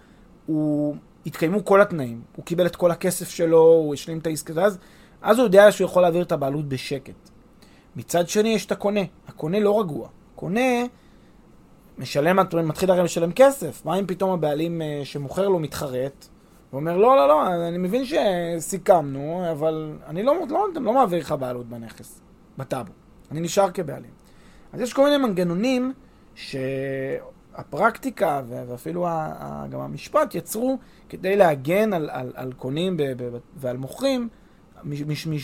הוא 0.47 0.97
התקיימו 1.27 1.65
כל 1.65 1.81
התנאים. 1.81 2.23
הוא 2.37 2.45
קיבל 2.45 2.67
את 2.67 2.77
כל 2.77 2.91
הכסף 2.91 3.29
שלו, 3.29 3.63
הוא 3.63 3.95
השלים 3.95 4.19
את 4.19 4.27
העסקה, 4.27 4.65
אז, 4.65 4.79
אז 5.23 5.39
הוא 5.39 5.45
יודע 5.45 5.73
שהוא 5.73 5.85
יכול 5.85 6.03
להעביר 6.03 6.23
את 6.23 6.33
הבעלות 6.33 6.69
בשקט. 6.69 7.31
מצד 7.97 8.29
שני 8.29 8.49
יש 8.49 8.67
את 8.67 8.73
הקונה. 8.73 9.01
הקונה 9.29 9.61
לא 9.61 9.81
רגוע. 9.81 10.09
קונה 10.35 10.85
משלם, 11.99 12.39
מתחיל 12.69 12.91
הרי 12.91 13.03
לשלם 13.03 13.33
כסף. 13.33 13.85
מה 13.85 13.99
אם 13.99 14.07
פתאום 14.07 14.31
הבעלים 14.31 14.83
אה, 14.83 15.01
שמוכר 15.05 15.49
לו 15.49 15.59
מתחרט, 15.59 16.29
ואומר, 16.73 16.97
לא, 16.97 17.17
לא, 17.17 17.29
לא, 17.29 17.69
אני 17.69 17.79
מבין 17.79 18.05
שסיכמנו, 18.05 19.51
אבל 19.51 19.99
אני 20.07 20.23
לא, 20.23 20.35
לא, 20.49 20.67
לא 20.75 20.93
מעביר 20.93 21.19
לך 21.19 21.35
בעלות 21.39 21.69
בנכס, 21.69 22.21
בטאבו. 22.59 23.04
אני 23.35 23.41
נשאר 23.41 23.71
כבעלים. 23.71 24.11
אז 24.73 24.81
יש 24.81 24.93
כל 24.93 25.05
מיני 25.05 25.17
מנגנונים 25.17 25.93
שהפרקטיקה 27.55 28.43
ואפילו 28.49 29.07
גם 29.71 29.81
המשפט 29.81 30.35
יצרו 30.35 30.79
כדי 31.09 31.37
להגן 31.37 31.93
על, 31.93 32.11
על, 32.13 32.33
על 32.35 32.53
קונים 32.53 32.97
ועל 33.57 33.77
מוכרים 33.77 34.29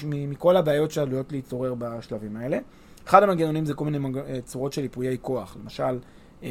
מכל 0.04 0.56
הבעיות 0.56 0.90
שעלויות 0.90 1.32
להתעורר 1.32 1.74
בשלבים 1.78 2.36
האלה. 2.36 2.58
אחד 3.06 3.22
המנגנונים 3.22 3.64
זה 3.64 3.74
כל 3.74 3.84
מיני 3.84 4.08
צורות 4.44 4.72
של 4.72 4.82
ייפויי 4.82 5.16
כוח. 5.20 5.56
למשל, 5.62 5.98
אה, 6.42 6.48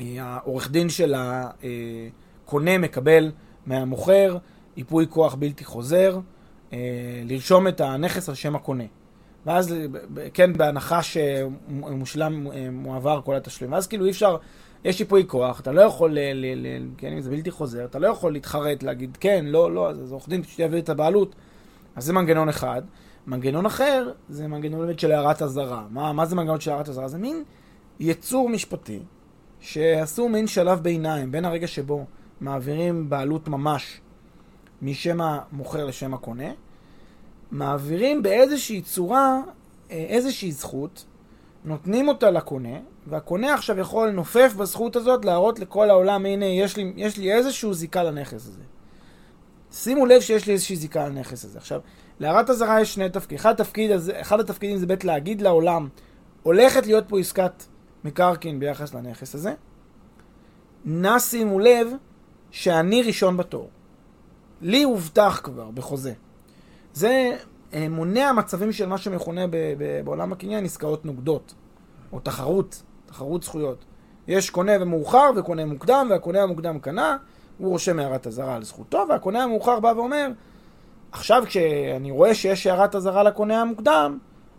אה, 0.00 0.16
העורך 0.18 0.70
דין 0.70 0.88
של 0.88 1.14
הקונה 1.16 2.78
מקבל 2.78 3.32
מהמוכר 3.66 4.38
ייפוי 4.76 5.06
כוח 5.10 5.34
בלתי 5.34 5.64
חוזר, 5.64 6.20
אה, 6.72 6.78
לרשום 7.24 7.68
את 7.68 7.80
הנכס 7.80 8.28
על 8.28 8.34
שם 8.34 8.56
הקונה. 8.56 8.84
ואז, 9.46 9.74
כן, 10.34 10.52
בהנחה 10.52 11.00
שמושלם, 11.02 12.46
מועבר 12.72 13.20
כל 13.24 13.36
התשלום. 13.36 13.72
ואז 13.72 13.86
כאילו 13.86 14.04
אי 14.04 14.10
אפשר, 14.10 14.36
יש 14.84 15.00
ייפוי 15.00 15.24
כוח, 15.26 15.60
אתה 15.60 15.72
לא 15.72 15.80
יכול, 15.80 16.12
ל, 16.12 16.18
ל, 16.18 16.66
ל, 16.66 16.88
כן, 16.96 17.12
אם 17.12 17.20
זה 17.20 17.30
בלתי 17.30 17.50
חוזר, 17.50 17.84
אתה 17.84 17.98
לא 17.98 18.06
יכול 18.08 18.32
להתחרט, 18.32 18.82
להגיד 18.82 19.16
כן, 19.20 19.44
לא, 19.48 19.72
לא, 19.72 19.90
אז 19.90 20.12
עורך 20.12 20.28
דין 20.28 20.42
שיעביר 20.42 20.78
את 20.78 20.88
הבעלות. 20.88 21.34
אז 21.96 22.04
זה 22.04 22.12
מנגנון 22.12 22.48
אחד. 22.48 22.82
מנגנון 23.26 23.66
אחר, 23.66 24.12
זה 24.28 24.48
מנגנון 24.48 24.80
באמת 24.80 24.98
של 24.98 25.12
הערת 25.12 25.42
אזהרה. 25.42 25.84
מה, 25.90 26.12
מה 26.12 26.26
זה 26.26 26.36
מנגנון 26.36 26.60
של 26.60 26.70
הערת 26.70 26.88
אזהרה? 26.88 27.08
זה 27.08 27.18
מין 27.18 27.44
יצור 28.00 28.48
משפטי 28.48 29.00
שעשו 29.60 30.28
מין 30.28 30.46
שלב 30.46 30.80
ביניים 30.80 31.32
בין 31.32 31.44
הרגע 31.44 31.66
שבו 31.66 32.04
מעבירים 32.40 33.10
בעלות 33.10 33.48
ממש 33.48 34.00
משם 34.82 35.20
המוכר 35.20 35.84
לשם 35.84 36.14
הקונה, 36.14 36.48
מעבירים 37.50 38.22
באיזושהי 38.22 38.82
צורה 38.82 39.40
אה, 39.90 39.96
איזושהי 40.08 40.52
זכות, 40.52 41.04
נותנים 41.64 42.08
אותה 42.08 42.30
לקונה, 42.30 42.78
והקונה 43.06 43.54
עכשיו 43.54 43.78
יכול 43.78 44.08
לנופף 44.08 44.54
בזכות 44.56 44.96
הזאת, 44.96 45.24
להראות 45.24 45.58
לכל 45.58 45.90
העולם, 45.90 46.26
הנה, 46.26 46.44
יש 46.44 46.76
לי, 46.76 46.92
יש 46.96 47.16
לי 47.16 47.32
איזשהו 47.32 47.74
זיקה 47.74 48.02
לנכס 48.02 48.46
הזה. 48.46 48.62
שימו 49.72 50.06
לב 50.06 50.20
שיש 50.20 50.46
לי 50.46 50.52
איזושהי 50.52 50.76
זיקה 50.76 51.08
לנכס 51.08 51.44
הזה. 51.44 51.58
עכשיו, 51.58 51.80
להערת 52.20 52.50
אזהרה 52.50 52.80
יש 52.80 52.94
שני 52.94 53.08
תפקידים. 53.08 53.38
אחד, 53.38 53.60
התפקיד 53.60 53.90
אחד 54.20 54.40
התפקידים 54.40 54.78
זה 54.78 54.86
בית 54.86 55.04
להגיד 55.04 55.42
לעולם, 55.42 55.88
הולכת 56.42 56.86
להיות 56.86 57.04
פה 57.08 57.18
עסקת 57.18 57.64
מקרקעין 58.04 58.60
ביחס 58.60 58.94
לנכס 58.94 59.34
הזה. 59.34 59.54
נא 60.84 61.18
שימו 61.18 61.58
לב 61.58 61.88
שאני 62.50 63.02
ראשון 63.02 63.36
בתור. 63.36 63.70
לי 64.60 64.82
הובטח 64.82 65.40
כבר 65.44 65.70
בחוזה. 65.70 66.12
זה 66.94 67.36
אה, 67.74 67.88
מונע 67.88 68.32
מצבים 68.32 68.72
של 68.72 68.86
מה 68.86 68.98
שמכונה 68.98 69.44
בעולם 70.04 70.32
הקניין 70.32 70.64
עסקאות 70.64 71.04
נוגדות, 71.04 71.54
או 72.12 72.20
תחרות, 72.20 72.82
תחרות 73.06 73.42
זכויות. 73.42 73.84
יש 74.28 74.50
קונה 74.50 74.72
ומאוחר 74.80 75.30
וקונה 75.36 75.64
מוקדם, 75.64 76.06
והקונה 76.10 76.42
המוקדם 76.42 76.78
קנה, 76.78 77.16
הוא 77.58 77.68
רושם 77.68 77.98
הערת 77.98 78.26
אזהרה 78.26 78.54
על 78.54 78.64
זכותו, 78.64 79.04
והקונה 79.08 79.42
המאוחר 79.42 79.80
בא 79.80 79.92
ואומר, 79.96 80.28
עכשיו 81.12 81.42
כשאני 81.46 82.10
רואה 82.10 82.34
שיש 82.34 82.66
הערת 82.66 82.94
אזהרה 82.94 83.22
לקונה 83.22 83.60
המוקדם, 83.60 84.18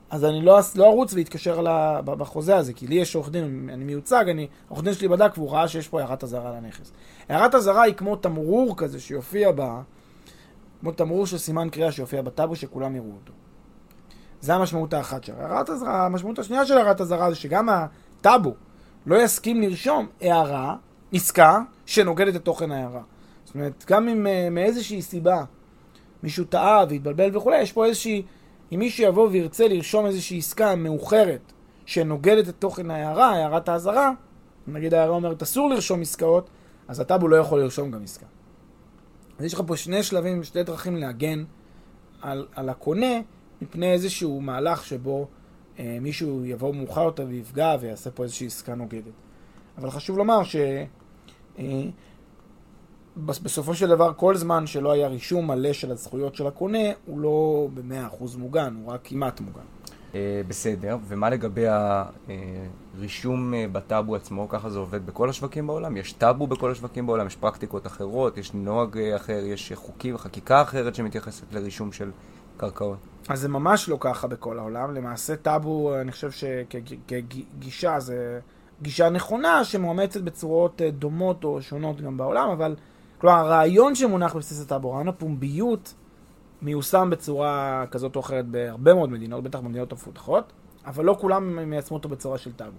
אז 0.09 0.25
אני 0.25 0.41
לא, 0.41 0.59
לא 0.75 0.85
ארוץ 0.85 1.13
ואתקשר 1.13 1.61
בחוזה 2.05 2.57
הזה, 2.57 2.73
כי 2.73 2.87
לי 2.87 2.95
יש 2.95 3.15
עורך 3.15 3.29
דין, 3.29 3.69
אני 3.73 3.83
מיוצג, 3.83 4.25
אני, 4.29 4.47
עורך 4.69 4.83
דין 4.83 4.93
שלי 4.93 5.07
בדק 5.07 5.31
והוא 5.37 5.51
ראה 5.51 5.67
שיש 5.67 5.87
פה 5.87 6.01
הערת 6.01 6.23
אזהרה 6.23 6.51
לנכס. 6.51 6.91
הערת 7.29 7.55
אזהרה 7.55 7.81
היא 7.81 7.93
כמו 7.93 8.15
תמרור 8.15 8.77
כזה 8.77 8.99
שיופיע 8.99 9.51
ב... 9.55 9.61
כמו 10.81 10.91
תמרור 10.91 11.25
של 11.25 11.37
סימן 11.37 11.69
קריאה 11.69 11.91
שיופיע 11.91 12.21
בטאבו 12.21 12.55
שכולם 12.55 12.95
יראו 12.95 13.11
אותו. 13.21 13.33
זה 14.41 14.55
המשמעות 14.55 14.93
האחת 14.93 15.23
של 15.23 15.33
הערת 15.39 15.69
אזהרה. 15.69 16.05
המשמעות 16.05 16.39
השנייה 16.39 16.65
של 16.65 16.77
הערת 16.77 17.01
אזהרה 17.01 17.29
זה 17.29 17.35
שגם 17.35 17.69
הטאבו 17.69 18.53
לא 19.05 19.23
יסכים 19.23 19.61
לרשום 19.61 20.07
הערה, 20.21 20.75
עסקה, 21.13 21.59
שנוגדת 21.85 22.35
את 22.35 22.45
תוכן 22.45 22.71
ההערה. 22.71 23.01
זאת 23.45 23.55
אומרת, 23.55 23.85
גם 23.87 24.09
אם 24.09 24.27
אה, 24.27 24.47
מאיזושהי 24.51 25.01
סיבה 25.01 25.43
מישהו 26.23 26.45
טעה 26.45 26.83
והתבלבל 26.89 27.37
וכולי, 27.37 27.61
יש 27.61 27.71
פה 27.71 27.85
איזושהי... 27.85 28.23
אם 28.71 28.79
מישהו 28.79 29.03
יבוא 29.03 29.29
וירצה 29.31 29.67
לרשום 29.67 30.05
איזושהי 30.05 30.37
עסקה 30.37 30.75
מאוחרת 30.75 31.53
שנוגדת 31.85 32.49
את 32.49 32.55
תוכן 32.59 32.91
ההערה, 32.91 33.29
הערת 33.29 33.69
האזהרה, 33.69 34.11
נגיד 34.67 34.93
ההערה 34.93 35.15
אומרת 35.15 35.41
אסור 35.41 35.69
לרשום 35.69 36.01
עסקאות, 36.01 36.49
אז 36.87 36.99
הטאבו 36.99 37.27
לא 37.27 37.35
יכול 37.35 37.61
לרשום 37.61 37.91
גם 37.91 38.03
עסקה. 38.03 38.25
אז 39.39 39.45
יש 39.45 39.53
לך 39.53 39.61
פה 39.67 39.77
שני 39.77 40.03
שלבים, 40.03 40.43
שתי 40.43 40.63
דרכים 40.63 40.95
להגן 40.95 41.43
על, 42.21 42.47
על 42.55 42.69
הקונה 42.69 43.21
מפני 43.61 43.93
איזשהו 43.93 44.41
מהלך 44.41 44.85
שבו 44.85 45.27
אה, 45.79 45.97
מישהו 46.01 46.45
יבוא 46.45 46.73
מאוחר 46.73 47.01
יותר 47.01 47.25
ויפגע 47.29 47.75
ויעשה 47.81 48.11
פה 48.11 48.23
איזושהי 48.23 48.47
עסקה 48.47 48.75
נוגדת. 48.75 49.13
אבל 49.77 49.91
חשוב 49.91 50.17
לומר 50.17 50.43
ש... 50.43 50.55
אה, 51.59 51.83
בסופו 53.17 53.75
של 53.75 53.87
דבר, 53.87 54.13
כל 54.13 54.35
זמן 54.35 54.67
שלא 54.67 54.91
היה 54.91 55.07
רישום 55.07 55.47
מלא 55.47 55.73
של 55.73 55.91
הזכויות 55.91 56.35
של 56.35 56.47
הקונה, 56.47 56.89
הוא 57.05 57.19
לא 57.19 57.67
במאה 57.73 58.07
אחוז 58.07 58.35
מוגן, 58.35 58.75
הוא 58.83 58.91
רק 58.93 58.99
כמעט 59.03 59.41
מוגן. 59.41 59.61
אה, 60.15 60.41
בסדר, 60.47 60.97
ומה 61.07 61.29
לגבי 61.29 61.65
הרישום 62.97 63.53
אה, 63.53 63.65
בטאבו 63.71 64.15
עצמו? 64.15 64.49
ככה 64.49 64.69
זה 64.69 64.79
עובד 64.79 65.05
בכל 65.05 65.29
השווקים 65.29 65.67
בעולם? 65.67 65.97
יש 65.97 66.13
טאבו 66.13 66.47
בכל 66.47 66.71
השווקים 66.71 67.07
בעולם? 67.07 67.27
יש 67.27 67.35
פרקטיקות 67.35 67.87
אחרות? 67.87 68.37
יש 68.37 68.53
נוהג 68.53 68.97
אחר? 69.15 69.39
יש 69.45 69.73
חוקים, 69.75 70.17
חקיקה 70.17 70.61
אחרת 70.61 70.95
שמתייחסת 70.95 71.53
לרישום 71.53 71.91
של 71.91 72.11
קרקעות? 72.57 72.97
אז 73.29 73.39
זה 73.39 73.49
ממש 73.49 73.89
לא 73.89 73.97
ככה 73.99 74.27
בכל 74.27 74.59
העולם. 74.59 74.93
למעשה 74.93 75.35
טאבו, 75.35 75.95
אני 76.01 76.11
חושב 76.11 76.31
שכגישה 76.31 77.99
זה 77.99 78.39
גישה 78.81 79.09
נכונה 79.09 79.63
שמואמצת 79.63 80.21
בצורות 80.21 80.81
אה, 80.81 80.91
דומות 80.91 81.43
או 81.43 81.61
שונות 81.61 82.01
גם 82.01 82.17
בעולם, 82.17 82.49
אבל 82.49 82.75
כלומר 83.17 83.35
הרעיון 83.37 83.95
שמונח 83.95 84.35
בבסיס 84.35 84.61
הטאבו, 84.61 84.91
רעיון 84.91 85.07
הפומביות, 85.07 85.93
מיושם 86.61 87.09
בצורה 87.11 87.85
כזאת 87.91 88.15
או 88.15 88.21
אחרת 88.21 88.47
בהרבה 88.47 88.93
מאוד 88.93 89.09
מדינות, 89.09 89.43
בטח 89.43 89.59
במדינות 89.59 89.91
המפותחות, 89.91 90.53
אבל 90.85 91.05
לא 91.05 91.17
כולם 91.19 91.69
מיישמו 91.69 91.97
אותו 91.97 92.09
בצורה 92.09 92.37
של 92.37 92.53
טאבו. 92.53 92.77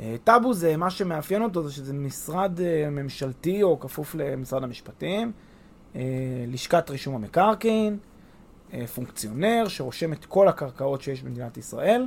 אה, 0.00 0.16
טאבו 0.24 0.54
זה, 0.54 0.76
מה 0.76 0.90
שמאפיין 0.90 1.42
אותו 1.42 1.62
זה 1.62 1.72
שזה 1.72 1.92
משרד 1.92 2.60
אה, 2.60 2.90
ממשלתי 2.90 3.62
או 3.62 3.80
כפוף 3.80 4.14
למשרד 4.14 4.64
המשפטים, 4.64 5.32
לשכת 6.48 6.90
רישום 6.90 7.14
המקרקעין, 7.14 7.98
פונקציונר 8.94 9.64
שרושם 9.68 10.12
את 10.12 10.24
כל 10.24 10.48
הקרקעות 10.48 11.02
שיש 11.02 11.22
במדינת 11.22 11.56
ישראל, 11.56 12.06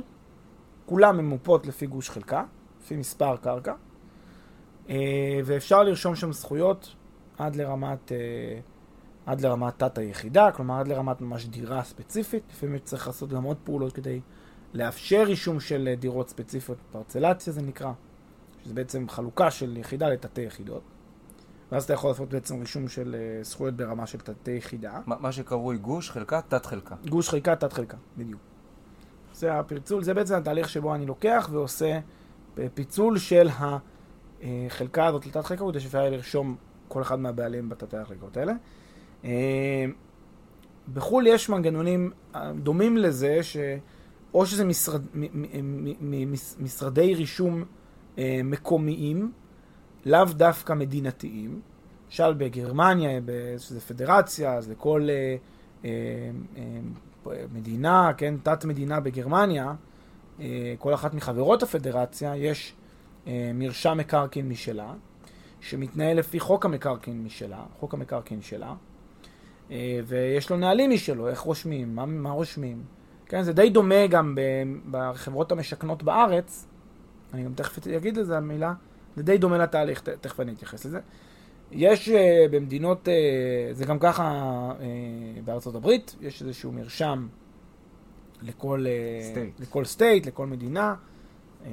כולם 0.86 1.18
ממופות 1.18 1.66
לפי 1.66 1.86
גוש 1.86 2.10
חלקה. 2.10 2.44
לפי 2.82 2.96
מספר 2.96 3.36
קרקע, 3.36 3.74
אה, 4.88 5.40
ואפשר 5.44 5.82
לרשום 5.82 6.16
שם 6.16 6.32
זכויות 6.32 6.94
עד 7.38 7.56
לרמת, 7.56 8.12
אה, 8.12 8.60
עד 9.26 9.40
לרמת 9.40 9.78
תת 9.78 9.98
היחידה, 9.98 10.50
כלומר 10.52 10.80
עד 10.80 10.88
לרמת 10.88 11.20
ממש 11.20 11.46
דירה 11.46 11.82
ספציפית. 11.82 12.42
לפעמים 12.50 12.78
צריך 12.78 13.06
לעשות 13.06 13.30
גם 13.30 13.42
עוד 13.42 13.56
פעולות 13.64 13.92
כדי 13.92 14.20
לאפשר 14.74 15.24
רישום 15.26 15.60
של 15.60 15.88
אה, 15.88 15.94
דירות 15.94 16.28
ספציפיות, 16.28 16.78
פרצלציה 16.92 17.52
זה 17.52 17.62
נקרא, 17.62 17.92
שזה 18.64 18.74
בעצם 18.74 19.08
חלוקה 19.08 19.50
של 19.50 19.76
יחידה 19.76 20.08
לתתי 20.08 20.40
יחידות. 20.40 20.82
ואז 21.72 21.84
אתה 21.84 21.92
יכול 21.92 22.10
לעשות 22.10 22.28
בעצם 22.28 22.60
רישום 22.60 22.88
של 22.88 23.16
זכויות 23.42 23.76
ברמה 23.76 24.06
של 24.06 24.18
תתי 24.18 24.50
יחידה. 24.50 25.00
מה, 25.06 25.16
מה 25.20 25.32
שקרוי 25.32 25.78
גוש, 25.78 26.10
חלקה, 26.10 26.40
תת 26.48 26.66
חלקה. 26.66 26.94
גוש, 27.08 27.28
חלקה, 27.28 27.56
תת 27.56 27.72
חלקה, 27.72 27.96
בדיוק. 28.16 28.40
זה 29.34 29.58
הפרצול, 29.58 30.02
זה 30.02 30.14
בעצם 30.14 30.34
התהליך 30.34 30.68
שבו 30.68 30.94
אני 30.94 31.06
לוקח 31.06 31.48
ועושה 31.52 31.98
פיצול 32.74 33.18
של 33.18 33.48
החלקה 34.42 35.06
הזאת 35.06 35.26
לתת 35.26 35.44
חלקה, 35.44 35.64
כדי 35.68 35.80
שאפשר 35.80 36.10
לרשום 36.10 36.56
כל 36.88 37.02
אחד 37.02 37.18
מהבעלים 37.18 37.68
בתתי 37.68 37.96
החלקות 37.96 38.36
האלה. 38.36 38.52
אה, 39.24 39.84
בחו"ל 40.94 41.26
יש 41.26 41.48
מנגנונים 41.48 42.10
אה, 42.34 42.52
דומים 42.52 42.96
לזה, 42.96 43.42
שאו 44.32 44.46
שזה 44.46 44.64
משרד, 44.64 45.02
משרדי 46.60 47.14
רישום 47.14 47.64
אה, 48.18 48.40
מקומיים, 48.44 49.32
לאו 50.06 50.24
דווקא 50.24 50.72
מדינתיים. 50.72 51.60
למשל 52.06 52.32
בגרמניה, 52.32 53.20
שזה 53.58 53.80
פדרציה, 53.80 54.54
אז 54.54 54.70
לכל 54.70 55.08
מדינה, 57.52 58.10
כן, 58.16 58.34
תת 58.42 58.64
מדינה 58.64 59.00
בגרמניה, 59.00 59.74
אה, 60.40 60.74
כל 60.78 60.94
אחת 60.94 61.14
מחברות 61.14 61.62
הפדרציה, 61.62 62.36
יש 62.36 62.74
אה, 63.26 63.50
מרשם 63.54 63.98
מקרקעין 63.98 64.48
משלה, 64.48 64.94
שמתנהל 65.60 66.18
לפי 66.18 66.40
חוק 66.40 66.64
המקרקעין 66.64 67.24
משלה, 67.24 67.64
חוק 67.80 67.94
המקרקעין 67.94 68.42
שלה, 68.42 68.74
אה, 69.70 70.00
ויש 70.06 70.50
לו 70.50 70.56
נהלים 70.56 70.90
משלו, 70.90 71.28
איך 71.28 71.40
רושמים, 71.40 71.94
מה, 71.94 72.06
מה 72.06 72.30
רושמים. 72.30 72.82
כן, 73.32 73.42
זה 73.42 73.52
די 73.52 73.70
דומה 73.70 74.06
גם 74.06 74.38
בחברות 74.90 75.52
המשכנות 75.52 76.02
בארץ, 76.02 76.66
אני 77.34 77.44
גם 77.44 77.54
תכף 77.54 77.86
אגיד 77.86 78.16
לזה 78.16 78.40
מילה, 78.40 78.74
זה 79.16 79.22
די 79.22 79.38
דומה 79.38 79.58
לתהליך, 79.58 80.00
תכף 80.00 80.40
אני 80.40 80.52
אתייחס 80.52 80.84
לזה. 80.84 81.00
יש 81.70 82.08
uh, 82.08 82.12
במדינות, 82.50 83.08
uh, 83.08 83.10
זה 83.72 83.84
גם 83.84 83.98
ככה 83.98 84.42
uh, 84.78 84.82
בארצות 85.44 85.74
הברית, 85.74 86.16
יש 86.20 86.42
איזשהו 86.42 86.72
מרשם 86.72 87.28
לכל, 88.42 88.84
uh, 89.36 89.62
לכל 89.62 89.84
סטייט, 89.84 90.26
לכל 90.26 90.46
מדינה, 90.46 90.94
uh, 90.94 91.66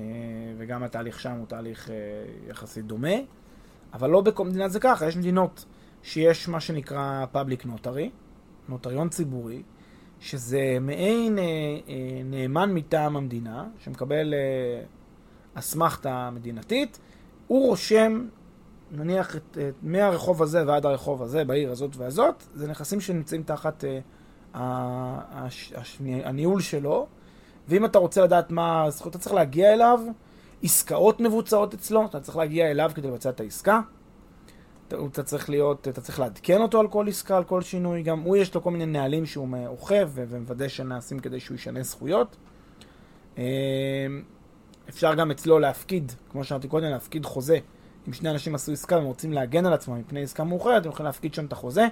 וגם 0.57 0.83
התהליך 0.83 1.19
שם 1.19 1.31
הוא 1.31 1.47
תהליך 1.47 1.87
uh, 1.87 2.49
יחסית 2.49 2.85
דומה, 2.85 3.15
אבל 3.93 4.09
לא 4.09 4.21
בכל 4.21 4.45
מדינה 4.45 4.69
זה 4.69 4.79
ככה, 4.79 5.07
יש 5.07 5.17
מדינות 5.17 5.65
שיש 6.03 6.49
מה 6.49 6.59
שנקרא 6.59 7.25
public 7.33 7.65
notary, 7.65 8.09
נוטריון 8.69 9.09
ציבורי, 9.09 9.63
שזה 10.19 10.77
מעין 10.81 11.37
uh, 11.37 11.41
uh, 11.41 11.91
נאמן 12.25 12.73
מטעם 12.73 13.17
המדינה, 13.17 13.65
שמקבל 13.79 14.33
אסמכתה 15.53 16.29
מדינתית, 16.33 16.99
הוא 17.47 17.67
רושם 17.67 18.25
נניח 18.91 19.35
את, 19.35 19.57
את, 19.57 19.73
מהרחוב 19.81 20.43
הזה 20.43 20.67
ועד 20.67 20.85
הרחוב 20.85 21.23
הזה, 21.23 21.43
בעיר 21.43 21.71
הזאת 21.71 21.95
והזאת, 21.95 22.43
זה 22.53 22.67
נכסים 22.67 23.01
שנמצאים 23.01 23.43
תחת 23.43 23.83
uh, 23.83 23.87
הש, 24.53 25.73
הש, 25.75 25.97
הניהול 26.23 26.61
שלו, 26.61 27.07
ואם 27.67 27.85
אתה 27.85 27.99
רוצה 27.99 28.23
לדעת 28.23 28.51
מה 28.51 28.83
הזכות, 28.83 29.15
אתה 29.15 29.19
צריך 29.19 29.35
להגיע 29.35 29.73
אליו, 29.73 29.99
עסקאות 30.63 31.19
מבוצעות 31.19 31.73
אצלו, 31.73 32.05
אתה 32.05 32.19
צריך 32.19 32.37
להגיע 32.37 32.71
אליו 32.71 32.91
כדי 32.95 33.07
לבצע 33.07 33.29
את 33.29 33.39
העסקה. 33.39 33.81
אתה 35.11 35.23
צריך 35.23 35.49
להיות, 35.49 35.87
אתה 35.87 36.01
צריך 36.01 36.19
לעדכן 36.19 36.61
אותו 36.61 36.79
על 36.79 36.87
כל 36.87 37.07
עסקה, 37.07 37.37
על 37.37 37.43
כל 37.43 37.61
שינוי, 37.61 38.03
גם 38.03 38.19
הוא 38.19 38.37
יש 38.37 38.55
לו 38.55 38.63
כל 38.63 38.71
מיני 38.71 38.85
נהלים 38.85 39.25
שהוא 39.25 39.47
אוכף 39.67 40.07
ומוודא 40.13 40.67
שנעשים 40.67 41.19
כדי 41.19 41.39
שהוא 41.39 41.55
ישנה 41.55 41.83
זכויות. 41.83 42.35
אה, 43.37 43.43
אפשר 44.89 45.15
גם 45.15 45.31
אצלו 45.31 45.59
להפקיד, 45.59 46.11
כמו 46.31 46.43
שאמרתי 46.43 46.67
קודם, 46.67 46.89
להפקיד 46.89 47.25
חוזה 47.25 47.59
אם 48.07 48.13
שני 48.13 48.29
אנשים 48.29 48.55
עשו 48.55 48.71
עסקה 48.71 48.95
והם 48.95 49.05
רוצים 49.05 49.33
להגן 49.33 49.65
על 49.65 49.73
עצמם 49.73 49.99
מפני 49.99 50.23
עסקה 50.23 50.43
מאוחרת, 50.43 50.85
הם 50.85 50.91
יכולים 50.91 51.05
להפקיד 51.05 51.33
שם 51.33 51.45
את 51.45 51.51
החוזה, 51.51 51.87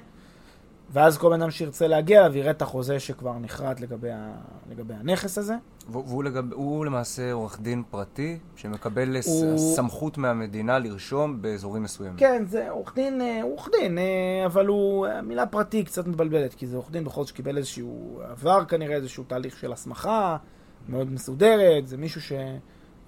ואז 0.90 1.18
כל 1.18 1.30
בן 1.30 1.42
אדם 1.42 1.52
שירצה 1.52 1.88
להגיע 1.88 2.22
אליו 2.22 2.38
יראה 2.38 2.52
את 2.52 2.62
החוזה 2.62 3.00
שכבר 3.00 3.40
נחרט 3.40 3.80
לגבי, 3.80 4.12
ה... 4.12 4.34
לגבי 4.70 4.94
הנכס 4.94 5.38
הזה. 5.38 5.56
והוא 5.90 6.24
לגב... 6.24 6.54
למעשה 6.86 7.32
עורך 7.32 7.60
דין 7.62 7.84
פרטי 7.90 8.38
שמקבל 8.56 9.18
הוא... 9.26 9.58
סמכות 9.58 10.18
מהמדינה 10.18 10.80
לרשום 10.80 11.42
באזורים 11.42 11.84
מסוימים. 11.84 12.18
כן, 12.18 12.46
זה 12.46 12.70
עורך 12.70 12.96
דין, 12.96 13.22
אה, 13.22 13.44
עורך 13.44 13.70
דין, 13.80 13.98
אה, 13.98 14.46
אבל 14.46 14.68
הוא, 14.68 15.08
המילה 15.08 15.46
פרטי 15.46 15.84
קצת 15.84 16.08
מבלבלת, 16.08 16.54
כי 16.54 16.68
זה 16.68 16.76
עורך 16.76 16.92
דין 16.92 17.04
בכל 17.04 17.22
זאת 17.22 17.28
שקיבל 17.28 17.58
איזשהו, 17.58 18.22
עבר 18.24 18.66
כנראה 18.66 18.96
איזשהו 18.96 19.24
תהליך 19.24 19.58
של 19.58 19.74
הסמכה 19.74 20.38
מאוד 20.90 21.12
מסודרת, 21.12 21.88
זה 21.88 21.98
מישהו 21.98 22.22
ש... 22.22 22.32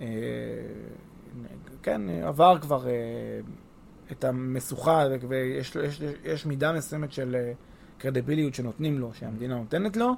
אה, 0.01 0.07
כן, 1.83 2.01
עבר 2.09 2.57
כבר 2.62 2.88
אה, 2.88 2.93
את 4.12 4.24
המשוכה, 4.24 5.03
ויש 5.27 5.75
יש, 5.75 6.01
יש 6.24 6.45
מידה 6.45 6.74
מסוימת 6.74 7.12
של 7.12 7.36
אה, 7.36 7.51
קרדיביליות 7.98 8.53
שנותנים 8.53 9.00
לו, 9.00 9.13
שהמדינה 9.13 9.55
נותנת 9.55 9.98
לו, 9.98 10.13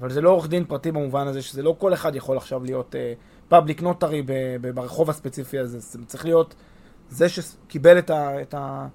אבל 0.00 0.10
זה 0.10 0.20
לא 0.20 0.30
עורך 0.30 0.48
דין 0.48 0.64
פרטי 0.64 0.92
במובן 0.92 1.26
הזה 1.26 1.42
שזה 1.42 1.62
לא 1.62 1.76
כל 1.78 1.94
אחד 1.94 2.16
יכול 2.16 2.36
עכשיו 2.36 2.64
להיות 2.64 2.94
פאבליק 3.48 3.80
uh, 3.80 3.82
נוטרי 3.82 4.22
ברחוב 4.74 5.10
הספציפי 5.10 5.58
הזה, 5.58 5.78
זה 5.78 5.98
צריך 6.06 6.24
להיות 6.24 6.54
זה 7.08 7.28
שקיבל 7.28 7.98
את, 7.98 8.10
ה, 8.10 8.42
את, 8.42 8.54
ה, 8.54 8.86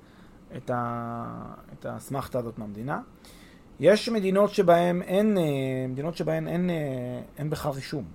את, 0.57 0.69
ה, 0.69 1.53
את 1.74 1.85
האסמכתה 1.85 2.39
הזאת 2.39 2.57
מהמדינה. 2.59 3.01
יש 3.79 4.09
מדינות 4.09 4.50
שבהן 4.50 5.01
אין, 5.01 5.37
אה, 5.37 5.44
מדינות 5.89 6.15
שבהן 6.15 6.48
אין, 6.48 6.70
אה, 6.70 6.75
אין 7.37 7.50
בכלל 7.50 7.72
רישום. 7.72 8.05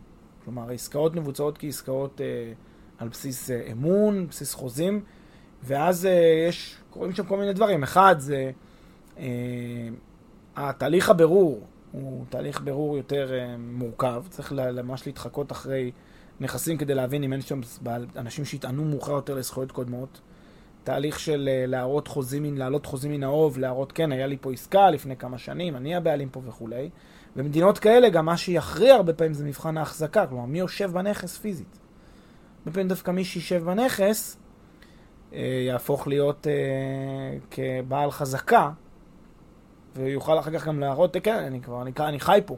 כלומר, 0.44 0.68
העסקאות 0.68 1.14
מבוצעות 1.14 1.58
כעסקאות... 1.58 2.20
Uh, 2.20 2.70
על 3.00 3.08
בסיס 3.08 3.50
uh, 3.50 3.72
אמון, 3.72 4.26
בסיס 4.26 4.54
חוזים, 4.54 5.00
ואז 5.62 6.04
uh, 6.04 6.48
יש, 6.48 6.76
קורים 6.90 7.12
שם 7.12 7.24
כל 7.24 7.36
מיני 7.36 7.52
דברים. 7.52 7.82
אחד 7.82 8.16
זה 8.18 8.50
uh, 9.16 9.20
התהליך 10.56 11.10
הבירור, 11.10 11.66
הוא 11.92 12.24
תהליך 12.28 12.60
בירור 12.60 12.96
יותר 12.96 13.30
uh, 13.30 13.58
מורכב, 13.58 14.24
צריך 14.30 14.52
ממש 14.52 15.06
להתחקות 15.06 15.52
אחרי 15.52 15.90
נכסים 16.40 16.78
כדי 16.78 16.94
להבין 16.94 17.22
אם 17.22 17.32
אין 17.32 17.40
שם 17.40 17.60
אנשים 18.16 18.44
שיטענו 18.44 18.84
מאוחר 18.84 19.12
יותר 19.12 19.34
לזכויות 19.34 19.72
קודמות. 19.72 20.20
תהליך 20.84 21.20
של 21.20 21.48
uh, 21.48 21.70
להראות 21.70 22.08
חוזים, 22.08 22.56
להעלות 22.56 22.86
חוזים 22.86 23.12
מן 23.12 23.22
האוב, 23.22 23.58
להראות 23.58 23.92
כן, 23.92 24.12
היה 24.12 24.26
לי 24.26 24.36
פה 24.40 24.52
עסקה 24.52 24.90
לפני 24.90 25.16
כמה 25.16 25.38
שנים, 25.38 25.76
אני 25.76 25.94
הבעלים 25.94 26.28
פה 26.28 26.40
וכולי. 26.44 26.90
במדינות 27.36 27.78
כאלה 27.78 28.08
גם 28.08 28.26
מה 28.26 28.36
שיכריע 28.36 28.94
הרבה 28.94 29.12
פעמים 29.12 29.34
זה 29.34 29.44
מבחן 29.44 29.78
ההחזקה, 29.78 30.26
כלומר 30.26 30.44
מי 30.44 30.58
יושב 30.58 30.90
בנכס 30.92 31.38
פיזית. 31.38 31.78
בפעמים 32.66 32.88
דווקא 32.88 33.10
מי 33.10 33.24
שישב 33.24 33.64
בנכס 33.64 34.36
אה, 35.32 35.62
יהפוך 35.66 36.08
להיות 36.08 36.46
אה, 36.46 37.38
כבעל 37.50 38.10
חזקה, 38.10 38.70
ויוכל 39.96 40.38
אחר 40.38 40.50
כך 40.50 40.66
גם 40.66 40.80
להראות, 40.80 41.16
כן, 41.22 41.36
אני 41.36 41.60
כבר, 41.60 41.82
אני, 41.82 41.92
אני 41.98 42.20
חי 42.20 42.40
פה. 42.46 42.56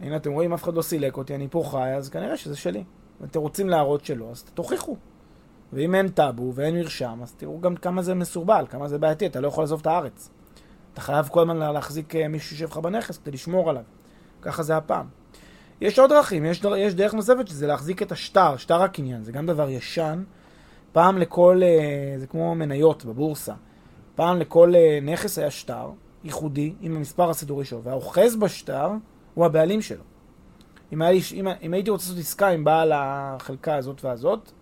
הנה, 0.00 0.16
אתם 0.16 0.32
רואים, 0.32 0.52
אף 0.52 0.64
אחד 0.64 0.74
לא 0.74 0.82
סילק 0.82 1.16
אותי, 1.16 1.34
אני 1.34 1.48
פה 1.50 1.64
חי, 1.70 1.94
אז 1.96 2.08
כנראה 2.08 2.36
שזה 2.36 2.56
שלי. 2.56 2.84
אתם 3.24 3.40
רוצים 3.40 3.68
להראות 3.68 4.04
שלא, 4.04 4.28
אז 4.30 4.42
תוכיחו. 4.42 4.96
ואם 5.72 5.94
אין 5.94 6.08
טאבו 6.08 6.52
ואין 6.54 6.74
מרשם, 6.74 7.18
אז 7.22 7.32
תראו 7.32 7.60
גם 7.60 7.76
כמה 7.76 8.02
זה 8.02 8.14
מסורבל, 8.14 8.66
כמה 8.70 8.88
זה 8.88 8.98
בעייתי, 8.98 9.26
אתה 9.26 9.40
לא 9.40 9.48
יכול 9.48 9.62
לעזוב 9.62 9.80
את 9.80 9.86
הארץ. 9.86 10.30
אתה 10.92 11.00
חייב 11.00 11.28
כל 11.28 11.40
הזמן 11.40 11.56
להחזיק 11.56 12.16
אה, 12.16 12.28
מישהו 12.28 12.48
שיושב 12.48 12.70
לך 12.70 12.76
בנכס 12.76 13.18
כדי 13.18 13.30
לשמור 13.30 13.70
עליו. 13.70 13.82
ככה 14.42 14.62
זה 14.62 14.76
הפעם. 14.76 15.06
יש 15.80 15.98
עוד 15.98 16.10
דרכים, 16.10 16.44
יש, 16.44 16.60
דר, 16.60 16.76
יש 16.76 16.94
דרך 16.94 17.14
נוספת 17.14 17.48
שזה 17.48 17.66
להחזיק 17.66 18.02
את 18.02 18.12
השטר, 18.12 18.56
שטר 18.56 18.82
הקניין, 18.82 19.24
זה 19.24 19.32
גם 19.32 19.46
דבר 19.46 19.68
ישן. 19.68 20.22
פעם 20.92 21.18
לכל, 21.18 21.60
אה, 21.62 22.18
זה 22.18 22.26
כמו 22.26 22.54
מניות 22.54 23.04
בבורסה, 23.04 23.54
פעם 24.14 24.38
לכל 24.38 24.74
אה, 24.74 24.98
נכס 25.02 25.38
היה 25.38 25.50
שטר 25.50 25.90
ייחודי 26.24 26.74
עם 26.80 26.96
המספר 26.96 27.30
הסידורי 27.30 27.64
שלו, 27.64 27.82
והאוחז 27.82 28.36
בשטר 28.36 28.90
הוא 29.34 29.46
הבעלים 29.46 29.82
שלו. 29.82 30.02
אם, 30.92 31.02
היה, 31.02 31.20
אם, 31.34 31.48
אם 31.62 31.74
הייתי 31.74 31.90
רוצה 31.90 32.04
לעשות 32.04 32.18
עסקה 32.18 32.48
עם 32.48 32.64
בעל 32.64 32.92
החלקה 32.94 33.76
הזאת 33.76 34.04
והזאת, 34.04 34.52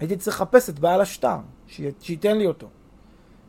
הייתי 0.00 0.16
צריך 0.16 0.36
לחפש 0.36 0.70
את 0.70 0.78
בעל 0.78 1.00
השטר, 1.00 1.36
שייתן 2.00 2.38
לי 2.38 2.46
אותו. 2.46 2.68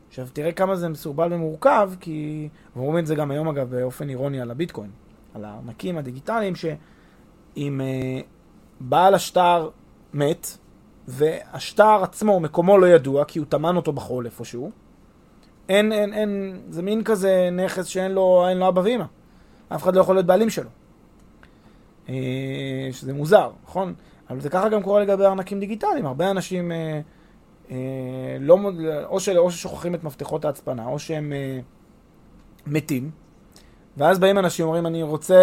עכשיו 0.08 0.28
תראה 0.34 0.52
כמה 0.52 0.76
זה 0.76 0.90
מסורבל 0.90 1.34
ומורכב, 1.34 1.92
כי, 2.00 2.50
ואומרים 2.76 2.98
את 3.00 3.08
זה 3.08 3.16
גם 3.16 3.32
היום 3.32 3.48
אגב 3.48 3.70
באופן 3.70 4.10
אירוני 4.10 4.42
על 4.42 4.52
הביטקוין. 4.52 4.90
על 5.34 5.46
הארנקים 5.46 5.98
הדיגיטליים, 5.98 6.56
שאם 6.56 7.82
uh, 7.82 8.24
בעל 8.80 9.14
השטר 9.14 9.70
מת, 10.14 10.58
והשטר 11.08 12.04
עצמו, 12.04 12.40
מקומו 12.40 12.78
לא 12.78 12.86
ידוע, 12.86 13.26
כי 13.26 13.40
הוא 13.40 13.48
טמן 13.50 13.76
אותו 13.76 13.94
בחול 13.94 14.26
איפשהו, 14.26 14.72
אין, 15.70 15.92
אין, 15.92 16.14
אין, 16.14 16.62
זה 16.70 16.82
מין 16.82 17.04
כזה 17.04 17.50
נכס 17.52 17.86
שאין 17.86 18.12
לו, 18.12 18.46
אין 18.50 18.58
לו 18.58 18.68
אבא 18.68 18.82
ואמא. 18.86 19.06
אף 19.70 19.84
אחד 19.84 19.96
לא 19.96 20.02
יכול 20.02 20.16
להיות 20.16 20.26
בעלים 20.26 20.50
שלו. 20.50 20.70
Uh, 22.08 22.10
שזה 22.92 23.14
מוזר, 23.14 23.52
נכון? 23.64 23.94
אבל 24.30 24.40
זה 24.40 24.50
ככה 24.50 24.70
גם 24.70 24.84
קורה 24.84 25.02
לגבי 25.02 25.26
ארנקים 25.26 25.60
דיגיטליים. 25.60 26.06
הרבה 26.06 26.32
אנשים 26.32 26.72
אה, 26.72 27.00
אה, 27.72 27.78
לא, 28.40 28.58
או, 29.06 29.20
של, 29.20 29.38
או 29.38 29.52
ששוכחים 29.52 29.96
את 29.96 30.04
מפתחות 30.04 30.46
ההצפנה, 30.46 30.88
או 30.88 31.00
שהם 31.00 31.34
אה, 31.34 31.60
מתים, 32.68 33.12
ואז 33.98 34.20
באים 34.20 34.38
אנשים 34.38 34.66
ואומרים, 34.66 34.86
אני 34.86 35.04
רוצה 35.04 35.40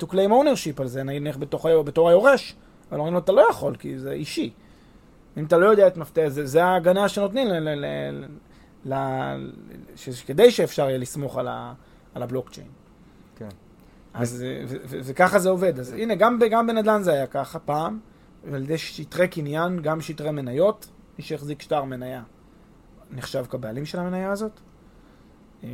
to 0.00 0.04
claim 0.04 0.30
ownership 0.30 0.80
על 0.80 0.86
זה, 0.86 1.02
נניח 1.02 1.36
בתור, 1.36 1.82
בתור 1.82 2.08
היורש, 2.08 2.56
אבל 2.90 2.98
אומרים 2.98 3.14
לו, 3.14 3.20
אתה 3.20 3.32
לא 3.32 3.46
יכול, 3.50 3.76
כי 3.76 3.98
זה 3.98 4.12
אישי. 4.12 4.50
אם 5.36 5.44
אתה 5.44 5.58
לא 5.58 5.66
יודע 5.66 5.86
את 5.86 5.96
מפתח, 5.96 6.26
זה, 6.28 6.46
זה 6.46 6.64
ההגנה 6.64 7.08
שנותנים 7.08 7.48
ל, 7.48 7.52
ל, 7.52 7.84
ל, 7.84 8.24
ל, 8.84 8.94
ש, 9.96 10.22
כדי 10.22 10.50
שאפשר 10.50 10.88
יהיה 10.88 10.98
לסמוך 10.98 11.38
על, 11.38 11.48
ה, 11.48 11.72
על 12.14 12.22
הבלוקצ'יין. 12.22 12.68
כן. 13.36 13.48
אז 14.14 14.44
וככה 14.88 15.38
זה 15.38 15.48
עובד. 15.48 15.78
אז 15.78 15.92
הנה, 15.92 16.14
גם, 16.14 16.38
גם 16.50 16.66
בנדל"ן 16.66 17.02
זה 17.02 17.12
היה 17.12 17.26
ככה 17.26 17.58
פעם, 17.58 17.98
ועל 18.50 18.62
ידי 18.62 18.78
שטרי 18.78 19.28
קניין, 19.28 19.82
גם 19.82 20.00
שטרי 20.00 20.30
מניות, 20.30 20.88
מי 21.18 21.24
שהחזיק 21.24 21.62
שטר 21.62 21.84
מניה 21.84 22.22
נחשב 23.10 23.44
כבעלים 23.50 23.86
של 23.86 23.98
המניה 23.98 24.32
הזאת. 24.32 24.60
אה, 25.64 25.68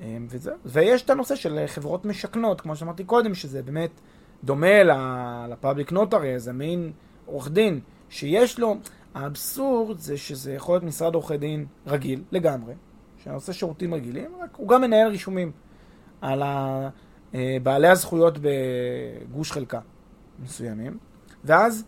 אמ, 0.00 0.26
וזה, 0.30 0.52
ויש 0.64 1.02
את 1.02 1.10
הנושא 1.10 1.36
של 1.36 1.64
חברות 1.66 2.04
משכנות, 2.04 2.60
כמו 2.60 2.76
שאמרתי 2.76 3.04
קודם, 3.04 3.34
שזה 3.34 3.62
באמת 3.62 3.90
דומה 4.44 4.82
ל 5.48 5.54
public 5.54 5.92
notary, 5.92 6.34
איזה 6.34 6.52
מין 6.52 6.92
עורך 7.26 7.50
דין, 7.50 7.80
שיש 8.08 8.58
לו, 8.58 8.76
האבסורד 9.14 9.98
זה 9.98 10.16
שזה 10.16 10.52
יכול 10.52 10.74
להיות 10.74 10.84
משרד 10.84 11.14
עורכי 11.14 11.36
דין 11.36 11.66
רגיל 11.86 12.22
לגמרי, 12.32 12.74
שעושה 13.24 13.52
שירותים 13.52 13.94
רגילים, 13.94 14.30
רק 14.40 14.56
הוא 14.56 14.68
גם 14.68 14.80
מנהל 14.80 15.08
רישומים 15.08 15.52
על 16.20 16.42
אה, 16.42 17.56
בעלי 17.62 17.88
הזכויות 17.88 18.38
בגוש 18.40 19.52
חלקה 19.52 19.80
מסוימים, 20.42 20.98
ואז 21.44 21.84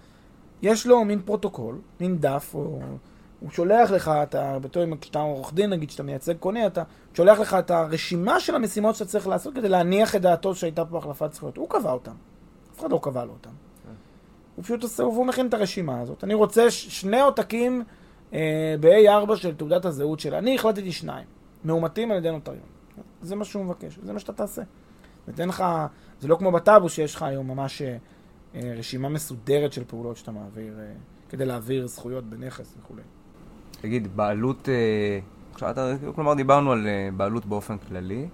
יש 0.62 0.87
לו 0.87 1.04
מין 1.04 1.22
פרוטוקול, 1.22 1.80
מין 2.00 2.18
דף, 2.18 2.50
או... 2.54 2.80
הוא 3.40 3.50
שולח 3.50 3.90
לך, 3.90 4.11
אתה, 4.22 4.59
בתור 4.59 4.83
כשאתה 5.00 5.18
עורך 5.18 5.54
דין, 5.54 5.70
נגיד, 5.70 5.90
שאתה 5.90 6.02
מייצג 6.02 6.37
קונה, 6.37 6.66
אתה 6.66 6.83
שולח 7.14 7.38
לך 7.38 7.54
את 7.54 7.70
הרשימה 7.70 8.40
של 8.40 8.54
המשימות 8.54 8.94
שאתה 8.94 9.11
צריך 9.11 9.28
לעשות 9.28 9.54
כדי 9.54 9.68
להניח 9.68 10.16
את 10.16 10.22
דעתו 10.22 10.54
שהייתה 10.54 10.85
פה 10.85 10.98
החלפת 10.98 11.33
זכויות. 11.33 11.56
הוא 11.56 11.68
קבע 11.68 11.92
אותם. 11.92 12.14
אף 12.72 12.80
אחד 12.80 12.90
לא 12.90 13.00
קבע 13.02 13.24
לו 13.24 13.33
אותם. 13.33 13.50
הוא 14.61 14.64
פשוט 14.64 14.83
עושה, 14.83 15.03
והוא 15.05 15.27
מכין 15.27 15.46
את 15.46 15.55
הרשימה 15.55 16.01
הזאת. 16.01 16.25
אני 16.25 16.35
רוצה 16.35 16.70
ש- 16.70 17.01
שני 17.01 17.20
עותקים 17.20 17.83
אה, 18.33 18.75
ב-A4 18.81 19.37
של 19.37 19.55
תעודת 19.55 19.85
הזהות 19.85 20.20
שלה. 20.20 20.38
אני 20.38 20.55
החלטתי 20.55 20.92
שניים, 20.92 21.25
מאומתים 21.64 22.11
על 22.11 22.16
ידי 22.16 22.31
נוטריון. 22.31 22.62
זה 23.23 23.37
מה 23.37 23.44
שהוא 23.44 23.64
מבקש, 23.64 23.99
זה 24.03 24.12
מה 24.12 24.18
שאתה 24.18 24.33
תעשה. 24.33 24.62
נותן 25.29 25.49
לך, 25.49 25.64
זה 26.20 26.29
לא 26.29 26.37
כמו 26.37 26.53
בטאבו 26.53 26.88
שיש 26.88 27.14
לך 27.14 27.23
היום 27.23 27.49
ממש 27.49 27.83
אה, 27.83 27.96
אה, 28.55 28.75
רשימה 28.79 29.09
מסודרת 29.09 29.73
של 29.73 29.85
פעולות 29.87 30.16
שאתה 30.16 30.31
מעביר, 30.33 30.75
אה, 30.81 30.85
כדי 31.29 31.44
להעביר 31.44 31.87
זכויות 31.87 32.25
בנכס 32.25 32.75
וכולי. 32.81 33.03
תגיד, 33.81 34.16
בעלות, 34.16 34.68
אה, 34.68 35.18
כלומר 36.14 36.35
דיברנו 36.35 36.73
על 36.73 36.87
אה, 36.87 37.09
בעלות 37.16 37.46
באופן 37.46 37.79
כללי, 37.79 38.29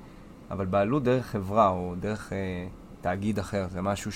אבל 0.51 0.67
בעלות 0.67 1.03
דרך 1.03 1.27
חברה 1.27 1.69
או 1.69 1.95
דרך 2.01 2.33
אה, 2.33 2.67
תאגיד 3.01 3.39
אחר, 3.39 3.67
זה 3.69 3.83
משהו 3.83 4.13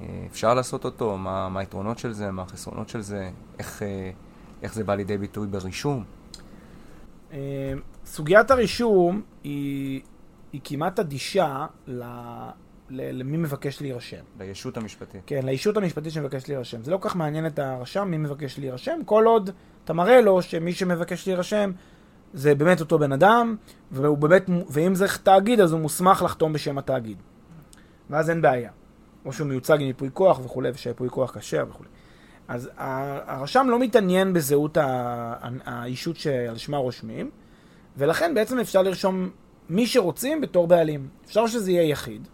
שאפשר 0.00 0.54
לעשות 0.54 0.84
אותו? 0.84 1.16
מה, 1.16 1.48
מה 1.48 1.60
היתרונות 1.60 1.98
של 1.98 2.12
זה? 2.12 2.30
מה 2.30 2.42
החסרונות 2.42 2.88
של 2.88 3.00
זה? 3.00 3.30
איך, 3.58 3.82
אה, 3.82 4.10
איך 4.62 4.74
זה 4.74 4.84
בא 4.84 4.94
לידי 4.94 5.18
ביטוי 5.18 5.46
ברישום? 5.46 6.04
אה, 7.32 7.72
סוגיית 8.04 8.50
הרישום 8.50 9.22
היא, 9.44 10.00
היא 10.52 10.60
כמעט 10.64 11.00
אדישה 11.00 11.66
ל, 11.86 12.02
ל, 12.90 13.18
למי 13.18 13.36
מבקש 13.36 13.80
להירשם. 13.80 14.22
לישות 14.38 14.76
המשפטית. 14.76 15.20
כן, 15.26 15.40
לישות 15.44 15.76
המשפטית 15.76 16.12
שמבקש 16.12 16.48
להירשם. 16.48 16.82
זה 16.82 16.90
לא 16.90 16.96
כל 16.96 17.08
כך 17.08 17.16
מעניין 17.16 17.46
את 17.46 17.58
הרשם 17.58 18.08
מי 18.08 18.16
מבקש 18.16 18.58
להירשם, 18.58 19.00
כל 19.04 19.24
עוד 19.26 19.50
אתה 19.84 19.92
מראה 19.92 20.20
לו 20.20 20.42
שמי 20.42 20.72
שמבקש 20.72 21.26
להירשם 21.26 21.72
זה 22.32 22.54
באמת 22.54 22.80
אותו 22.80 22.98
בן 22.98 23.12
אדם, 23.12 23.56
והוא 23.90 24.18
באמת, 24.18 24.50
ואם 24.70 24.94
זה 24.94 25.06
תאגיד 25.22 25.60
אז 25.60 25.72
הוא 25.72 25.80
מוסמך 25.80 26.22
לחתום 26.22 26.52
בשם 26.52 26.78
התאגיד. 26.78 27.18
ואז 28.10 28.30
אין 28.30 28.42
בעיה. 28.42 28.70
או 29.26 29.32
שהוא 29.32 29.46
מיוצג 29.46 29.80
עם 29.80 29.86
ייפוי 29.86 30.10
כוח 30.12 30.40
וכולי, 30.44 30.70
ושהייפוי 30.74 31.10
כוח 31.10 31.38
כשר 31.38 31.64
וכולי. 31.70 31.88
אז 32.48 32.70
הרשם 32.76 33.66
לא 33.70 33.78
מתעניין 33.78 34.32
בזהות 34.32 34.78
האישות 35.64 36.16
שעל 36.16 36.56
שמה 36.56 36.76
רושמים, 36.76 37.30
ולכן 37.96 38.34
בעצם 38.34 38.58
אפשר 38.58 38.82
לרשום 38.82 39.30
מי 39.68 39.86
שרוצים 39.86 40.40
בתור 40.40 40.66
בעלים. 40.66 41.08
אפשר 41.24 41.46
שזה 41.46 41.72
יהיה 41.72 41.90
יחיד, 41.90 42.28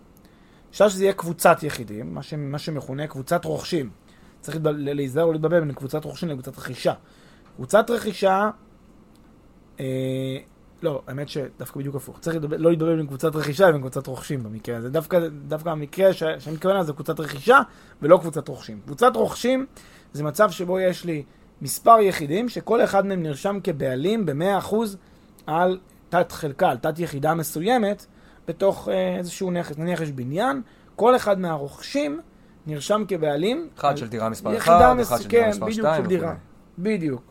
אפשר 0.71 0.89
שזה 0.89 1.05
יהיה 1.05 1.13
קבוצת 1.13 1.63
יחידים, 1.63 2.15
מה, 2.15 2.23
ש, 2.23 2.35
מה 2.35 2.59
שמכונה 2.59 3.07
קבוצת 3.07 3.45
רוכשים. 3.45 3.91
צריך 4.41 4.59
להיזהר 4.63 5.25
או 5.25 5.33
להתבלבל 5.33 5.61
בין 5.61 5.73
קבוצת 5.73 6.05
רוכשים 6.05 6.29
לקבוצת 6.29 6.59
רכישה. 6.59 6.95
קבוצת 7.57 7.91
רכישה, 7.91 8.51
אה, 9.81 10.39
לא, 10.83 11.03
האמת 11.07 11.29
שדווקא 11.29 11.81
בדיוק 11.81 11.97
הפוך. 11.97 12.19
צריך 12.21 12.37
להתבלבל, 12.37 12.57
לא 12.63 12.71
להתבלבל 12.71 12.97
בין 12.97 13.07
קבוצת 13.07 13.37
רכישה 13.37 13.69
לבין 13.69 13.81
קבוצת 13.81 14.07
רוכשים 14.07 14.43
במקרה 14.43 14.77
הזה. 14.77 14.91
דווקא, 14.91 15.19
דווקא 15.49 15.69
המקרה 15.69 16.13
ש, 16.13 16.19
שאני 16.39 16.55
מתכוון 16.55 16.75
אליו 16.75 16.85
זה 16.87 16.93
קבוצת 16.93 17.21
רכישה 17.21 17.59
ולא 18.03 18.17
קבוצת 18.17 18.49
רוכשים. 18.49 18.81
קבוצת 18.85 19.13
רוכשים 19.17 19.67
זה 20.13 20.25
מצב 20.25 20.51
שבו 20.51 20.81
יש 20.81 21.05
לי 21.05 21.23
מספר 21.63 22.01
יחידים 22.01 22.49
שכל 22.49 22.85
אחד 22.85 23.07
מהם 23.07 23.23
נרשם 23.23 23.59
כבעלים 23.65 24.27
ב-100% 24.27 24.75
על 25.47 25.79
תת 26.09 26.33
חלקה, 26.33 26.71
על 26.71 26.77
תת 26.77 26.99
יחידה 26.99 27.35
מסוימת 27.35 28.07
בתוך 28.49 28.89
אה, 28.89 29.17
איזשהו 29.19 29.51
נכס. 29.51 29.79
נניח 29.79 30.01
יש 30.01 30.11
בניין, 30.13 30.63
כל 30.97 31.17
אחד 31.17 31.39
מהרוכשים 31.41 32.21
נרשם 32.67 33.03
כבעלים. 33.09 33.69
אחד 33.79 33.97
של 33.97 34.09
דירה 34.09 34.29
מספר 34.29 34.55
יחידה 34.55 34.87
1, 34.93 34.97
מס- 34.97 35.09
אחד 35.09 35.19
של 35.23 35.29
כן, 35.29 35.39
דירה 35.39 35.49
מספר 35.49 35.67
בדיוק, 35.67 35.79
2 35.87 36.03
של 36.03 36.09
דירה. 36.09 36.35
בדיוק. 36.79 37.23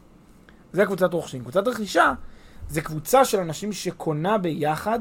זה 0.74 0.86
קבוצת 0.86 1.14
רוכשים. 1.14 1.42
קבוצת 1.42 1.68
רכישה 1.68 2.14
זה 2.72 2.82
קבוצה 2.82 3.26
של 3.26 3.40
אנשים 3.40 3.72
שקונה 3.72 4.38
ביחד 4.38 5.00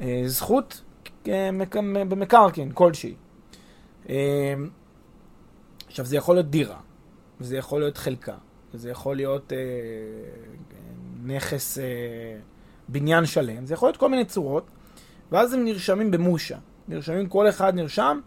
אה, 0.00 0.22
זכות 0.26 0.82
אה, 1.28 1.50
מק- 1.50 1.76
במקרקעין 2.08 2.70
כלשהי. 2.74 3.14
אה, 4.08 4.54
עכשיו, 5.86 6.04
זה 6.04 6.16
יכול 6.16 6.34
להיות 6.34 6.50
דירה, 6.50 6.76
וזה 7.40 7.56
יכול 7.56 7.80
להיות 7.80 7.96
חלקה, 7.96 8.34
וזה 8.74 8.90
יכול 8.90 9.16
להיות 9.16 9.52
אה, 9.52 9.58
נכס, 11.24 11.78
אה, 11.78 11.84
בניין 12.88 13.26
שלם, 13.26 13.66
זה 13.66 13.74
יכול 13.74 13.88
להיות 13.88 13.96
כל 13.96 14.08
מיני 14.08 14.24
צורות, 14.24 14.66
ואז 15.32 15.52
הם 15.54 15.64
נרשמים 15.64 16.10
במושה. 16.10 16.58
נרשמים, 16.88 17.26
כל 17.28 17.48
אחד 17.48 17.74
נרשם 17.74 18.20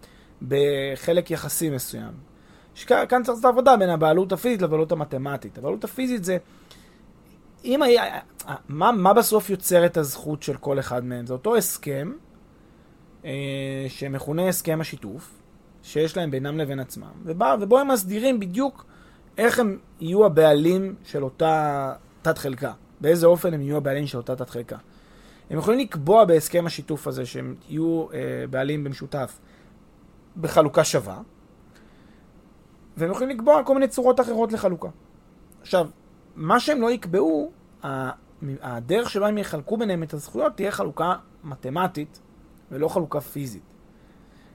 בחלק 0.47 1.32
יחסי 1.32 1.69
מסוים. 1.69 2.12
שכאן 2.75 3.06
כאן 3.10 3.23
צריך 3.23 3.36
לעשות 3.38 3.52
עבודה 3.52 3.78
בין 3.78 3.89
הבעלות 3.89 4.32
הפיזית 4.32 4.62
לבעלות 4.62 4.91
המתמטית. 4.91 5.58
הבעלות 5.58 5.84
הפיזית 5.84 6.23
זה... 6.23 6.38
אם 7.65 7.82
היה... 7.82 8.04
מה, 8.69 8.91
מה 8.91 9.13
בסוף 9.13 9.50
יוצר 9.50 9.86
את 9.86 9.98
הזכות 9.98 10.43
של 10.43 10.58
כל 10.58 10.80
אחד 10.80 11.06
מהם? 11.06 11.26
זה 11.26 11.34
אותו 11.34 11.56
הסכם, 11.56 12.12
אה, 13.26 13.86
שמכונה 13.88 14.48
הסכם 14.48 14.82
השיתוף, 14.82 15.39
שיש 15.84 16.17
להם 16.17 16.32
בינם 16.32 16.58
לבין 16.58 16.80
עצמם, 16.80 17.12
ובא, 17.24 17.56
ובו 17.62 17.80
הם 17.80 17.88
מסדירים 17.88 18.39
בדיוק 18.39 18.86
איך 19.38 19.60
הם 19.60 19.78
יהיו 20.00 20.26
הבעלים 20.26 20.95
של 21.04 21.24
אותה 21.24 21.93
תת-חלקה. 22.22 22.74
באיזה 23.02 23.28
אופן 23.28 23.54
הם 23.54 23.62
יהיו 23.62 23.78
הבעלים 23.78 24.08
של 24.08 24.17
אותה 24.17 24.36
תת-חלקה. 24.36 24.78
הם 25.50 25.58
יכולים 25.58 25.80
לקבוע 25.80 26.26
בהסכם 26.26 26.65
השיתוף 26.65 27.08
הזה 27.08 27.26
שהם 27.26 27.56
יהיו 27.69 28.06
אה, 28.13 28.17
בעלים 28.50 28.84
במשותף 28.84 29.39
בחלוקה 30.41 30.84
שווה, 30.84 31.22
והם 32.98 33.12
יכולים 33.12 33.30
לקבוע 33.30 33.63
כל 33.63 33.74
מיני 33.74 33.88
צורות 33.88 34.19
אחרות 34.19 34.52
לחלוקה. 34.52 34.88
עכשיו, 35.62 35.88
מה 36.39 36.60
שהם 36.60 36.82
לא 36.82 36.91
יקבעו, 36.91 37.52
הדרך 38.62 39.10
שבה 39.10 39.28
הם 39.28 39.38
יחלקו 39.38 39.78
ביניהם 39.78 40.04
את 40.04 40.13
הזכויות 40.13 40.56
תהיה 40.56 40.71
חלוקה 40.71 41.15
מתמטית 41.43 42.19
ולא 42.71 42.88
חלוקה 42.88 43.21
פיזית. 43.21 43.63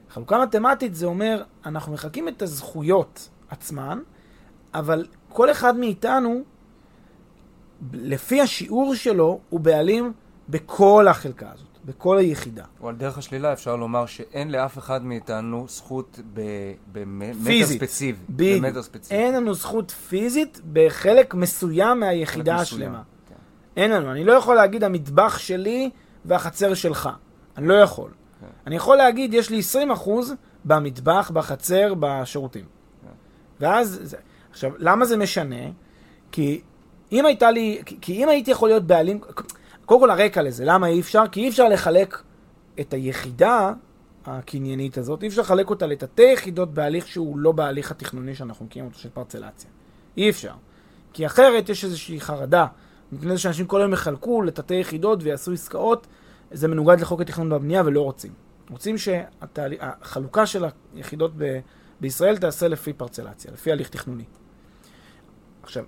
חלוקה 0.09 0.45
מתמטית 0.45 0.95
זה 0.95 1.05
אומר, 1.05 1.43
אנחנו 1.65 1.93
מחלקים 1.93 2.27
את 2.27 2.41
הזכויות 2.41 3.29
עצמן, 3.49 3.99
אבל 4.73 5.07
כל 5.29 5.51
אחד 5.51 5.77
מאיתנו, 5.77 6.43
לפי 7.93 8.41
השיעור 8.41 8.95
שלו, 8.95 9.39
הוא 9.49 9.59
בעלים 9.59 10.13
בכל 10.49 11.07
החלקה 11.07 11.51
הזאת, 11.51 11.74
בכל 11.85 12.17
היחידה. 12.17 12.63
או 12.81 12.89
על 12.89 12.95
דרך 12.95 13.17
השלילה 13.17 13.53
אפשר 13.53 13.75
לומר 13.75 14.05
שאין 14.05 14.51
לאף 14.51 14.77
אחד 14.77 15.05
מאיתנו 15.05 15.65
זכות 15.69 16.19
במטר. 16.91 17.33
בדיוק. 18.29 18.61
במטר 18.61 18.81
ספציבי. 18.83 19.15
אין 19.21 19.33
לנו 19.35 19.53
זכות 19.53 19.91
פיזית 19.91 20.61
בחלק 20.73 21.33
מסוים 21.33 21.99
מהיחידה. 21.99 22.55
השלמה. 22.55 23.01
כן. 23.29 23.35
אין 23.77 23.91
לנו. 23.91 24.11
אני 24.11 24.23
לא 24.23 24.31
יכול 24.33 24.55
להגיד 24.55 24.83
המטבח 24.83 25.37
שלי 25.37 25.89
והחצר 26.25 26.73
שלך. 26.73 27.09
אני 27.57 27.67
לא 27.67 27.73
יכול. 27.73 28.11
כן. 28.41 28.47
אני 28.67 28.75
יכול 28.75 28.97
להגיד, 28.97 29.33
יש 29.33 29.49
לי 29.49 29.59
20% 29.59 30.09
במטבח, 30.65 31.31
בחצר, 31.33 31.93
בשירותים. 31.99 32.65
ואז, 33.59 33.99
זה- 34.03 34.17
עכשיו, 34.51 34.71
למה 34.77 35.05
זה 35.05 35.17
משנה? 35.17 35.55
כי 36.31 36.61
אם 37.11 37.25
הייתה 37.25 37.51
לי, 37.51 37.81
כי 38.01 38.23
אם 38.23 38.29
הייתי 38.29 38.51
יכול 38.51 38.69
להיות 38.69 38.83
בעלים, 38.87 39.19
קודם 39.85 39.99
כל 39.99 40.09
הרקע 40.09 40.41
לזה, 40.41 40.65
למה 40.65 40.87
אי 40.87 40.99
אפשר? 40.99 41.23
כי 41.31 41.41
אי 41.41 41.49
אפשר 41.49 41.69
לחלק 41.69 42.21
את 42.79 42.93
היחידה 42.93 43.73
הקניינית 44.25 44.97
הזאת, 44.97 45.23
אי 45.23 45.27
אפשר 45.27 45.41
לחלק 45.41 45.69
אותה 45.69 45.87
לתתי 45.87 46.33
יחידות 46.33 46.73
בהליך 46.73 47.07
שהוא 47.07 47.39
לא 47.39 47.51
בהליך 47.51 47.91
התכנוני 47.91 48.35
שאנחנו 48.35 48.65
מכירים 48.65 48.87
אותו 48.87 48.99
של 48.99 49.09
פרצלציה. 49.09 49.69
אי 50.17 50.29
אפשר. 50.29 50.53
כי 51.13 51.25
אחרת 51.25 51.69
יש 51.69 51.83
איזושהי 51.83 52.21
חרדה, 52.21 52.67
מפני 53.11 53.31
זה 53.31 53.37
שאנשים 53.37 53.67
כל 53.67 53.81
היום 53.81 53.93
יחלקו 53.93 54.41
לתתי 54.41 54.73
יחידות 54.73 55.19
ויעשו 55.23 55.51
עסקאות, 55.51 56.07
זה 56.51 56.67
מנוגד 56.67 56.99
לחוק 57.01 57.21
התכנון 57.21 57.51
והבנייה 57.51 57.83
ולא 57.85 58.01
רוצים. 58.01 58.33
רוצים 58.69 58.97
שהחלוקה 58.97 60.45
של 60.45 60.65
היחידות 60.95 61.31
ב... 61.37 61.59
בישראל 62.01 62.37
תעשה 62.37 62.67
לפי 62.67 62.93
פרצלציה, 62.93 63.51
לפי 63.51 63.71
הליך 63.71 63.89
תכנוני. 63.89 64.23
עכשיו, 65.63 65.83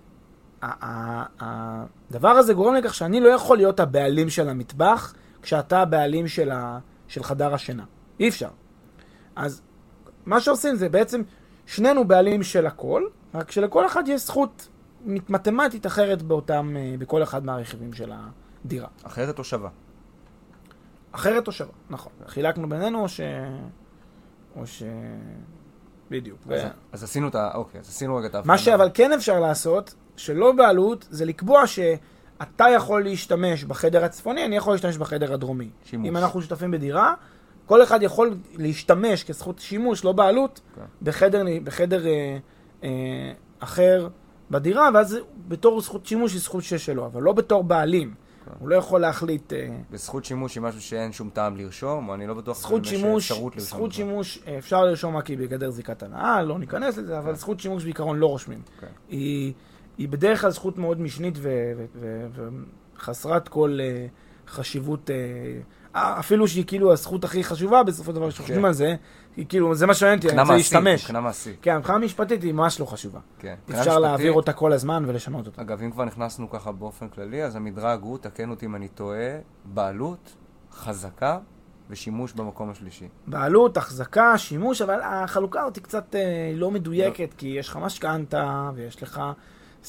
הדבר 0.62 2.30
הזה 2.30 2.54
גורם 2.54 2.76
לכך 2.76 2.94
שאני 2.94 3.20
לא 3.20 3.30
יכול 3.30 3.58
להיות 3.58 3.80
הבעלים 3.80 4.30
של 4.30 4.50
המטבח 4.50 5.14
כשאתה 5.42 5.82
הבעלים 5.82 6.28
של, 6.28 6.52
ה, 6.52 6.80
של 7.08 7.24
חדר 7.24 7.54
השינה. 7.54 7.84
אי 8.20 8.30
אפשר. 8.30 8.50
אז 9.36 9.62
מה 10.26 10.42
שעושים 10.42 10.76
זה 10.76 10.90
בעצם 10.90 11.22
שנינו 11.66 12.08
בעלים 12.08 12.44
של 12.44 12.68
הכל, 12.68 13.04
רק 13.34 13.52
שלכל 13.52 13.86
אחד 13.86 14.04
יש 14.08 14.26
זכות 14.26 14.68
מתמטית 15.06 15.86
אחרת 15.86 16.22
באותם, 16.22 16.76
אה, 16.78 16.96
בכל 17.00 17.24
אחד 17.24 17.46
מהרכיבים 17.46 17.94
של 17.94 18.12
הדירה. 18.66 18.88
אחרת 19.04 19.40
או 19.40 19.44
שווה. 19.44 19.70
אחרת 21.12 21.48
או 21.48 21.52
שווה, 21.52 21.74
נכון. 21.90 22.12
חילקנו 22.28 22.70
בינינו 22.70 23.02
או 23.02 23.10
ש... 23.10 23.22
או 24.56 24.68
ש... 24.68 24.84
בדיוק. 26.10 26.40
אז, 26.50 26.62
אז 26.92 27.04
עשינו 27.04 27.28
את 27.28 27.36
ה... 27.36 27.52
אוקיי, 27.54 27.82
אז 27.82 27.90
עשינו 27.90 28.16
רגע 28.16 28.28
את 28.28 28.36
ההבחנה. 28.36 28.54
מה 28.54 28.58
שאבל 28.58 28.90
כן 28.94 29.14
אפשר 29.14 29.40
לעשות, 29.40 29.96
שלא 30.18 30.52
בעלות, 30.52 31.08
זה 31.10 31.26
לקבוע 31.26 31.68
שאתה 31.68 32.66
יכול 32.76 33.04
להשתמש 33.04 33.64
בחדר 33.64 34.04
הצפוני, 34.04 34.46
אני 34.46 34.56
יכול 34.56 34.74
להשתמש 34.74 34.98
בחדר 34.98 35.34
הדרומי. 35.34 35.70
שימוש. 35.86 36.08
אם 36.08 36.18
אנחנו 36.18 36.42
שותפים 36.42 36.72
בדירה, 36.72 37.14
כל 37.66 37.84
אחד 37.84 38.04
יכול 38.04 38.38
להשתמש 38.58 39.24
כזכות 39.24 39.60
שימוש, 39.60 40.06
לא 40.06 40.12
בעלות, 40.12 40.60
כן. 40.76 40.82
בחדר, 41.02 41.44
בחדר 41.64 42.08
אה, 42.08 42.38
אה, 42.84 42.90
אחר 43.60 44.08
בדירה, 44.52 44.90
ואז 44.94 45.18
בתור 45.48 45.82
זכות 45.82 46.06
שימוש 46.06 46.34
היא 46.34 46.42
זכות 46.42 46.64
שיש 46.64 46.86
שלו, 46.86 47.06
אבל 47.06 47.22
לא 47.22 47.32
בתור 47.32 47.64
בעלים. 47.64 48.14
כן. 48.46 48.52
הוא 48.60 48.70
לא 48.70 48.76
יכול 48.76 49.02
להחליט... 49.02 49.54
אה, 49.54 49.68
וזכות 49.92 50.26
שימוש 50.26 50.56
היא 50.56 50.64
משהו 50.64 50.82
שאין 50.82 51.12
שום 51.12 51.30
טעם 51.30 51.58
לרשום, 51.58 52.10
או 52.10 52.14
אני 52.14 52.28
לא 52.28 52.34
בטוח 52.34 52.60
זכות 52.60 52.78
אם 52.78 52.84
יש 52.84 52.90
שימוש, 52.90 53.32
אפשרות 53.32 53.56
לרשום. 53.56 53.78
זכות. 53.78 53.92
שימוש, 53.92 54.40
אה, 54.48 54.58
אפשר 54.58 54.86
לרשום 54.86 55.18
רק 55.18 55.28
היא 55.28 55.38
בגדר 55.38 55.70
זיקת 55.70 56.04
הנאה, 56.04 56.44
לא 56.44 56.60
ניכנס 56.60 56.98
לזה, 56.98 57.18
אבל 57.20 57.32
כן. 57.32 57.36
זכות 57.36 57.60
שימוש 57.60 57.84
בעיקרון 57.84 58.18
לא 58.18 58.26
רושמים. 58.26 58.62
כן. 58.80 58.88
היא, 59.10 59.54
היא 59.98 60.10
בדרך 60.10 60.42
כלל 60.42 60.50
זכות 60.50 60.78
מאוד 60.78 61.02
משנית 61.02 61.38
וחסרת 62.96 63.48
כל 63.48 63.80
אה, 63.82 64.08
חשיבות, 64.48 65.10
אה, 65.10 65.20
אפילו 66.20 66.48
שהיא 66.48 66.66
כאילו 66.68 66.94
הזכות 66.94 67.24
הכי 67.24 67.44
חשובה 67.44 67.84
בסופו 67.84 68.12
של 68.12 68.16
דבר, 68.16 68.32
כשחושבים 68.32 68.60
כן. 68.60 68.66
על 68.66 68.74
זה, 68.74 68.96
היא 69.38 69.46
כאילו, 69.50 69.76
זה 69.76 69.86
מה 69.86 69.94
שמעניין 69.94 70.20
אותי, 70.20 70.30
אני 70.30 70.42
רוצה 70.42 70.54
להשתמש. 70.54 71.02
מבחינה 71.02 71.22
מעשית. 71.22 71.58
כן, 71.62 71.78
מבחינה 71.78 71.98
משפטית 71.98 72.44
היא 72.44 72.54
ממש 72.54 72.80
לא 72.80 72.86
חשובה. 72.86 73.20
כן. 73.40 73.56
אפשר 73.70 74.00
להעביר 74.00 74.32
אותה 74.32 74.54
כל 74.54 74.74
הזמן 74.74 75.04
ולשנות 75.08 75.48
אותה. 75.48 75.62
אגב, 75.62 75.82
אם 75.82 75.92
כבר 75.92 76.06
נכנסנו 76.06 76.50
ככה 76.50 76.72
באופן 76.72 77.10
כללי, 77.10 77.44
אז 77.44 77.56
המדרג 77.56 78.02
הוא, 78.02 78.18
תקן 78.18 78.50
אותי 78.50 78.66
אם 78.66 78.76
אני 78.76 78.88
טועה, 78.88 79.38
בעלות, 79.66 80.36
חזקה 80.72 81.40
ושימוש 81.90 82.34
במקום 82.34 82.70
השלישי. 82.70 83.08
בעלות, 83.28 83.78
החזקה, 83.78 84.38
שימוש, 84.38 84.82
אבל 84.82 85.00
החלוקה 85.04 85.62
הזאת 85.62 85.76
היא 85.76 85.84
קצת 85.84 86.16
אה, 86.16 86.52
לא 86.56 86.72
מדויקת, 86.72 87.34
כי 87.38 87.48
יש 87.48 87.70
לך 87.70 87.78
משכנתה, 87.78 88.72
ויש 88.76 89.04
לך 89.04 89.22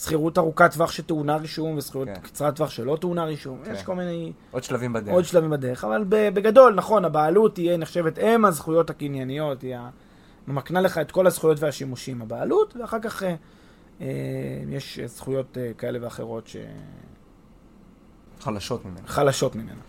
שכירות 0.03 0.39
ארוכת 0.39 0.73
טווח 0.73 0.93
שטעונה 0.93 1.37
רישום, 1.37 1.77
ושכירות 1.77 2.09
כן. 2.09 2.21
קצרת 2.21 2.57
טווח 2.57 2.71
שלא 2.71 2.99
טעונה 3.01 3.25
רישום. 3.25 3.59
כן. 3.65 3.73
יש 3.75 3.83
כל 3.83 3.95
מיני 3.95 4.33
עוד 4.51 4.65
שלבים 4.65 4.93
בדרך. 4.93 5.15
עוד 5.15 5.25
שלבים 5.25 5.51
בדרך, 5.51 5.85
אבל 5.85 6.05
בגדול, 6.09 6.75
נכון, 6.75 7.05
הבעלות 7.05 7.55
תהיה 7.55 7.77
נחשבת 7.77 8.19
אם 8.19 8.45
הזכויות 8.45 8.91
הקנייניות, 8.91 9.63
היא 9.63 9.77
מקנה 10.49 10.81
לך 10.81 10.99
את 10.99 11.11
כל 11.11 11.27
הזכויות 11.27 11.61
והשימושים, 11.61 12.23
הבעלות, 12.23 12.77
ואחר 12.77 12.99
כך 13.01 13.23
אה, 13.23 13.35
אה, 14.01 14.07
יש 14.69 14.99
זכויות 15.01 15.59
אה, 15.59 15.71
כאלה 15.79 15.99
ואחרות 16.03 16.49
חלשות 18.41 18.85
ממנו. 18.85 19.09
שחלשות 19.09 19.57
ממנה. 19.57 19.81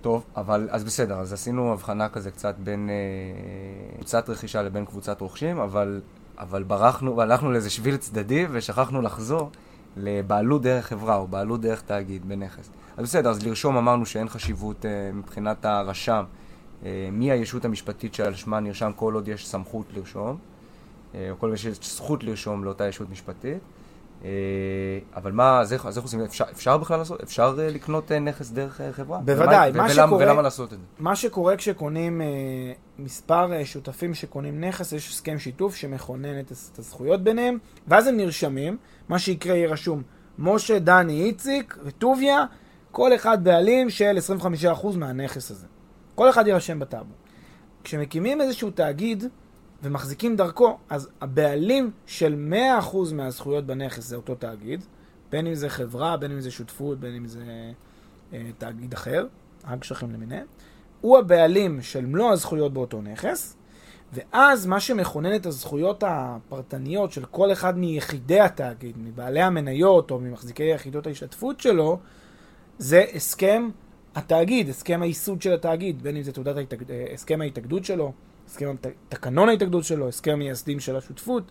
טוב, 0.00 0.24
אבל 0.36 0.68
אז 0.70 0.84
בסדר, 0.84 1.14
אז 1.18 1.32
עשינו 1.32 1.72
הבחנה 1.72 2.08
כזה 2.08 2.30
קצת 2.30 2.54
בין 2.58 2.90
אה, 2.90 3.94
קבוצת 3.96 4.28
רכישה 4.28 4.62
לבין 4.62 4.84
קבוצת 4.84 5.20
רוכשים, 5.20 5.58
אבל, 5.58 6.00
אבל 6.40 6.62
ברחנו 6.62 7.16
והלכנו 7.16 7.52
לאיזה 7.52 7.70
שביל 7.70 7.96
צדדי 7.96 8.46
ושכחנו 8.50 9.02
לחזור 9.02 9.50
לבעלות 9.96 10.62
דרך 10.62 10.86
חברה 10.86 11.16
או 11.16 11.28
בעלות 11.28 11.60
דרך 11.60 11.80
תאגיד 11.80 12.28
בנכס. 12.28 12.70
אז 12.96 13.04
בסדר, 13.04 13.30
אז 13.30 13.46
לרשום 13.46 13.76
אמרנו 13.76 14.06
שאין 14.06 14.28
חשיבות 14.28 14.86
אה, 14.86 15.10
מבחינת 15.14 15.64
הרשם, 15.64 16.24
אה, 16.84 17.08
מי 17.12 17.30
הישות 17.30 17.64
המשפטית 17.64 18.14
שעל 18.14 18.34
שמה 18.34 18.60
נרשם 18.60 18.90
כל 18.96 19.14
עוד 19.14 19.28
יש 19.28 19.48
סמכות 19.48 19.86
לרשום, 19.96 20.38
אה, 21.14 21.30
או 21.30 21.38
כל 21.38 21.46
עוד 21.46 21.54
יש 21.54 21.66
זכות 21.66 22.24
לרשום 22.24 22.64
לאותה 22.64 22.88
ישות 22.88 23.10
משפטית. 23.10 23.58
אה, 24.24 24.28
אבל 25.16 25.32
מה, 25.32 25.60
אז 25.60 25.72
איך, 25.72 25.86
אז 25.86 25.96
איך 25.96 26.04
עושים, 26.04 26.20
אפשר, 26.20 26.44
אפשר 26.52 26.78
בכלל 26.78 26.98
לעשות, 26.98 27.22
אפשר 27.22 27.56
אה, 27.58 27.68
לקנות 27.70 28.12
אה, 28.12 28.18
נכס 28.18 28.50
דרך 28.50 28.80
חברה? 28.92 29.18
בוודאי, 29.18 29.70
ומה, 29.70 29.78
מה 29.82 29.88
ולמה, 29.92 30.06
שקורה- 30.06 30.24
ולמה 30.26 30.42
לעשות 30.42 30.72
את 30.72 30.78
זה? 30.78 30.84
מה 30.98 31.16
שקורה 31.16 31.56
כשקונים 31.56 32.20
אה, 32.20 32.26
מספר 32.98 33.52
אה, 33.52 33.64
שותפים 33.64 34.14
שקונים 34.14 34.64
נכס, 34.64 34.92
יש 34.92 35.08
הסכם 35.08 35.38
שיתוף 35.38 35.74
שמכונן 35.76 36.40
את, 36.40 36.52
את 36.72 36.78
הזכויות 36.78 37.22
ביניהם, 37.24 37.58
ואז 37.88 38.06
הם 38.06 38.16
נרשמים, 38.16 38.76
מה 39.08 39.18
שיקרה 39.18 39.54
יהיה 39.56 39.68
רשום 39.68 40.02
משה, 40.38 40.78
דני, 40.78 41.22
איציק 41.22 41.76
וטוביה, 41.84 42.44
כל 42.90 43.14
אחד 43.14 43.44
בעלים 43.44 43.90
של 43.90 44.18
25% 44.82 44.96
מהנכס 44.96 45.50
הזה. 45.50 45.66
כל 46.14 46.30
אחד 46.30 46.46
יירשם 46.46 46.78
בטאבו. 46.78 47.12
כשמקימים 47.84 48.40
איזשהו 48.40 48.70
תאגיד 48.70 49.24
ומחזיקים 49.82 50.36
דרכו, 50.36 50.78
אז 50.88 51.08
הבעלים 51.20 51.90
של 52.06 52.52
100% 52.82 52.96
מהזכויות 53.14 53.66
בנכס 53.66 54.04
זה 54.04 54.16
אותו 54.16 54.34
תאגיד, 54.34 54.84
בין 55.30 55.46
אם 55.46 55.54
זה 55.54 55.68
חברה, 55.68 56.16
בין 56.16 56.32
אם 56.32 56.40
זה 56.40 56.50
שותפות, 56.50 57.00
בין 57.00 57.14
אם 57.14 57.26
זה 57.26 57.72
אה, 58.32 58.50
תאגיד 58.58 58.92
אחר, 58.92 59.26
אג"שכים 59.62 60.12
למיניהם. 60.12 60.46
הוא 61.00 61.18
הבעלים 61.18 61.82
של 61.82 62.06
מלוא 62.06 62.30
הזכויות 62.30 62.72
באותו 62.72 63.02
נכס, 63.02 63.56
ואז 64.12 64.66
מה 64.66 64.80
שמכונן 64.80 65.34
את 65.34 65.46
הזכויות 65.46 66.04
הפרטניות 66.06 67.12
של 67.12 67.24
כל 67.24 67.52
אחד 67.52 67.78
מיחידי 67.78 68.40
התאגיד, 68.40 68.96
מבעלי 68.98 69.40
המניות 69.40 70.10
או 70.10 70.18
ממחזיקי 70.18 70.62
יחידות 70.62 71.06
ההשתתפות 71.06 71.60
שלו, 71.60 71.98
זה 72.78 73.04
הסכם 73.14 73.68
התאגיד, 74.14 74.68
הסכם 74.68 75.02
הייסוד 75.02 75.42
של 75.42 75.52
התאגיד, 75.52 76.02
בין 76.02 76.16
אם 76.16 76.22
זה 76.22 76.32
תעודת 76.32 76.56
ההתאג... 76.56 76.90
אה, 76.90 77.06
הסכם 77.14 77.40
ההתאגדות 77.40 77.84
שלו, 77.84 78.12
הסכם 78.50 78.76
תקנון 79.08 79.48
ההתאגדות 79.48 79.84
שלו, 79.84 80.08
הסכם 80.08 80.38
מייסדים 80.38 80.80
של 80.80 80.96
השותפות, 80.96 81.50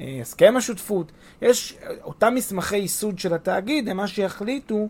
אה, 0.00 0.18
הסכם 0.20 0.56
השותפות. 0.56 1.12
יש 1.42 1.78
אותם 2.02 2.34
מסמכי 2.34 2.76
ייסוד 2.76 3.18
של 3.18 3.34
התאגיד, 3.34 3.88
הם 3.88 3.96
מה 3.96 4.08
שיחליטו 4.08 4.88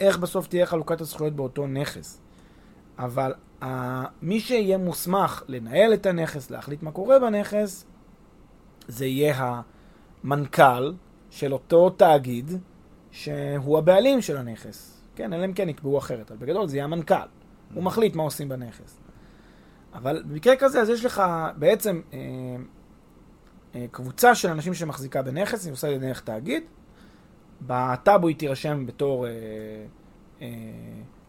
איך 0.00 0.18
בסוף 0.18 0.46
תהיה 0.46 0.66
חלוקת 0.66 1.00
הזכויות 1.00 1.36
באותו 1.36 1.66
נכס. 1.66 2.20
אבל 2.98 3.34
uh, 3.60 3.64
מי 4.22 4.40
שיהיה 4.40 4.78
מוסמך 4.78 5.42
לנהל 5.48 5.94
את 5.94 6.06
הנכס, 6.06 6.50
להחליט 6.50 6.82
מה 6.82 6.90
קורה 6.90 7.18
בנכס, 7.18 7.86
זה 8.88 9.06
יהיה 9.06 9.60
המנכ"ל 10.24 10.92
של 11.30 11.52
אותו 11.52 11.90
תאגיד, 11.90 12.50
שהוא 13.10 13.78
הבעלים 13.78 14.20
של 14.20 14.36
הנכס. 14.36 15.02
כן, 15.16 15.32
אלא 15.32 15.44
אם 15.44 15.52
כן 15.52 15.68
יקבעו 15.68 15.98
אחרת, 15.98 16.30
אבל 16.30 16.46
בגדול 16.46 16.68
זה 16.68 16.76
יהיה 16.76 16.84
המנכ"ל. 16.84 17.14
הוא 17.74 17.82
מחליט 17.82 18.14
מה 18.14 18.22
עושים 18.22 18.48
בנכס. 18.48 19.01
אבל 19.94 20.22
במקרה 20.26 20.56
כזה, 20.56 20.80
אז 20.80 20.88
יש 20.88 21.04
לך 21.04 21.22
בעצם 21.56 22.00
אה, 22.12 22.18
אה, 23.74 23.86
קבוצה 23.90 24.34
של 24.34 24.48
אנשים 24.48 24.74
שמחזיקה 24.74 25.22
בנכס, 25.22 25.64
היא 25.64 25.72
עושה 25.72 25.94
את 25.94 26.00
זה 26.00 26.06
דרך 26.06 26.20
תאגיד. 26.20 26.62
בטאבו 27.66 28.28
היא 28.28 28.36
תירשם 28.36 28.86
בתור... 28.86 29.26
אה, 29.26 29.30
אה, 30.42 30.48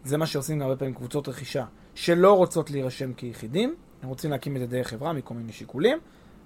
זה 0.03 0.17
מה 0.17 0.25
שעושים 0.25 0.61
הרבה 0.61 0.75
פעמים 0.75 0.93
קבוצות 0.93 1.27
רכישה, 1.27 1.65
שלא 1.95 2.37
רוצות 2.37 2.71
להירשם 2.71 3.13
כיחידים, 3.13 3.75
הם 4.03 4.09
רוצים 4.09 4.31
להקים 4.31 4.55
את 4.55 4.61
זה 4.61 4.67
דרך 4.67 4.87
חברה 4.87 5.13
מכל 5.13 5.33
מיני 5.33 5.51
שיקולים, 5.51 5.97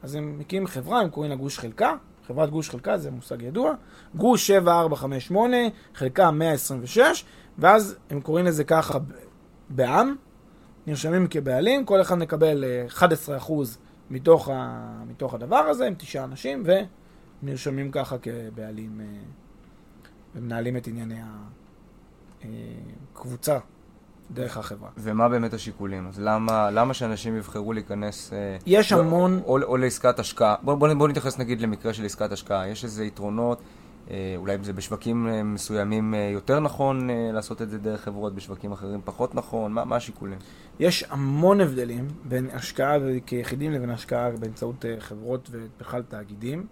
אז 0.03 0.15
הם 0.15 0.39
מקימים 0.39 0.67
חברה, 0.67 0.99
הם 0.99 1.09
קוראים 1.09 1.31
לה 1.31 1.37
גוש 1.37 1.59
חלקה, 1.59 1.95
חברת 2.27 2.49
גוש 2.49 2.69
חלקה 2.69 2.97
זה 2.97 3.11
מושג 3.11 3.41
ידוע, 3.41 3.73
גוש 4.15 4.47
7458, 4.47 5.57
חלקה 5.93 6.31
126, 6.31 7.25
ואז 7.57 7.97
הם 8.09 8.21
קוראים 8.21 8.45
לזה 8.45 8.63
ככה 8.63 8.99
בעם, 9.69 10.15
נרשמים 10.87 11.27
כבעלים, 11.29 11.85
כל 11.85 12.01
אחד 12.01 12.15
מקבל 12.15 12.63
אה, 12.63 13.07
11% 13.47 13.51
מתוך, 14.09 14.49
ה, 14.49 14.89
מתוך 15.07 15.33
הדבר 15.33 15.55
הזה, 15.55 15.87
עם 15.87 15.93
תשעה 15.97 16.23
אנשים, 16.23 16.63
ונרשמים 17.43 17.91
ככה 17.91 18.15
כבעלים 18.17 19.01
אה, 19.01 19.05
ומנהלים 20.35 20.77
את 20.77 20.87
ענייני 20.87 21.19
הקבוצה 23.13 23.57
דרך 24.31 24.57
החברה. 24.57 24.89
ומה 24.97 25.29
באמת 25.29 25.53
השיקולים? 25.53 26.07
אז 26.07 26.19
למה, 26.19 26.71
למה 26.71 26.93
שאנשים 26.93 27.37
יבחרו 27.37 27.73
להיכנס... 27.73 28.33
אה, 28.33 28.57
יש 28.65 28.91
לא, 28.91 28.99
המון... 28.99 29.41
או, 29.45 29.63
או 29.63 29.77
לעסקת 29.77 30.19
השקעה. 30.19 30.55
בוא, 30.61 30.75
בוא, 30.75 30.93
בוא 30.93 31.07
נתייחס 31.07 31.39
נגיד 31.39 31.61
למקרה 31.61 31.93
של 31.93 32.05
עסקת 32.05 32.31
השקעה. 32.31 32.67
יש 32.67 32.83
איזה 32.83 33.05
יתרונות, 33.05 33.57
אה, 33.59 33.63
אולי 34.37 34.57
זה 34.61 34.73
בשווקים 34.73 35.27
אה, 35.27 35.43
מסוימים 35.43 36.13
אה, 36.13 36.29
יותר 36.33 36.59
נכון 36.59 37.09
אה, 37.09 37.29
לעשות 37.33 37.61
את 37.61 37.69
זה 37.69 37.77
דרך 37.77 38.01
חברות, 38.01 38.35
בשווקים 38.35 38.71
אחרים 38.71 39.01
פחות 39.05 39.35
נכון? 39.35 39.71
מה, 39.71 39.85
מה 39.85 39.95
השיקולים? 39.95 40.39
יש 40.79 41.03
המון 41.09 41.61
הבדלים 41.61 42.07
בין 42.23 42.49
השקעה 42.53 42.97
כיחידים 43.25 43.71
לבין 43.71 43.89
השקעה 43.89 44.31
באמצעות 44.31 44.85
אה, 44.85 44.95
חברות 44.99 45.49
ובכלל 45.51 46.01
תאגידים. 46.01 46.67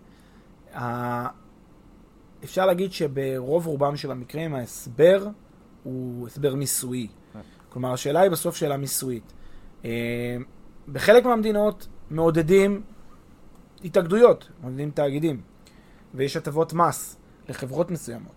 אפשר 2.44 2.66
להגיד 2.66 2.92
שברוב 2.92 3.68
רובם 3.68 3.98
של 3.98 4.12
המקרים 4.12 4.56
ההסבר 4.56 5.28
הוא 5.84 6.28
הסבר 6.28 6.56
מיסויי. 6.56 7.08
כלומר, 7.70 7.94
השאלה 7.94 8.20
היא 8.20 8.32
בסוף 8.32 8.56
שאלה 8.56 8.78
מיסויית. 8.78 9.34
אה, 9.86 10.38
בחלק 10.92 11.26
מהמדינות 11.26 11.88
מעודדים 12.10 12.82
התאגדויות, 13.84 14.50
מעודדים 14.62 14.92
תאגידים, 14.92 15.42
ויש 16.14 16.38
הטבות 16.38 16.74
מס 16.74 17.18
לחברות 17.50 17.92
מסוימות, 17.92 18.34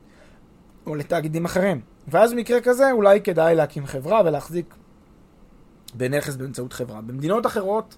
או 0.87 0.95
לתאגידים 0.95 1.45
אחרים. 1.45 1.81
ואז 2.09 2.33
במקרה 2.33 2.61
כזה 2.61 2.93
אולי 2.93 3.21
כדאי 3.21 3.55
להקים 3.55 3.87
חברה 3.87 4.23
ולהחזיק 4.25 4.75
בנכס 5.95 6.37
באמצעות 6.37 6.73
חברה. 6.73 7.01
במדינות 7.01 7.47
אחרות 7.47 7.97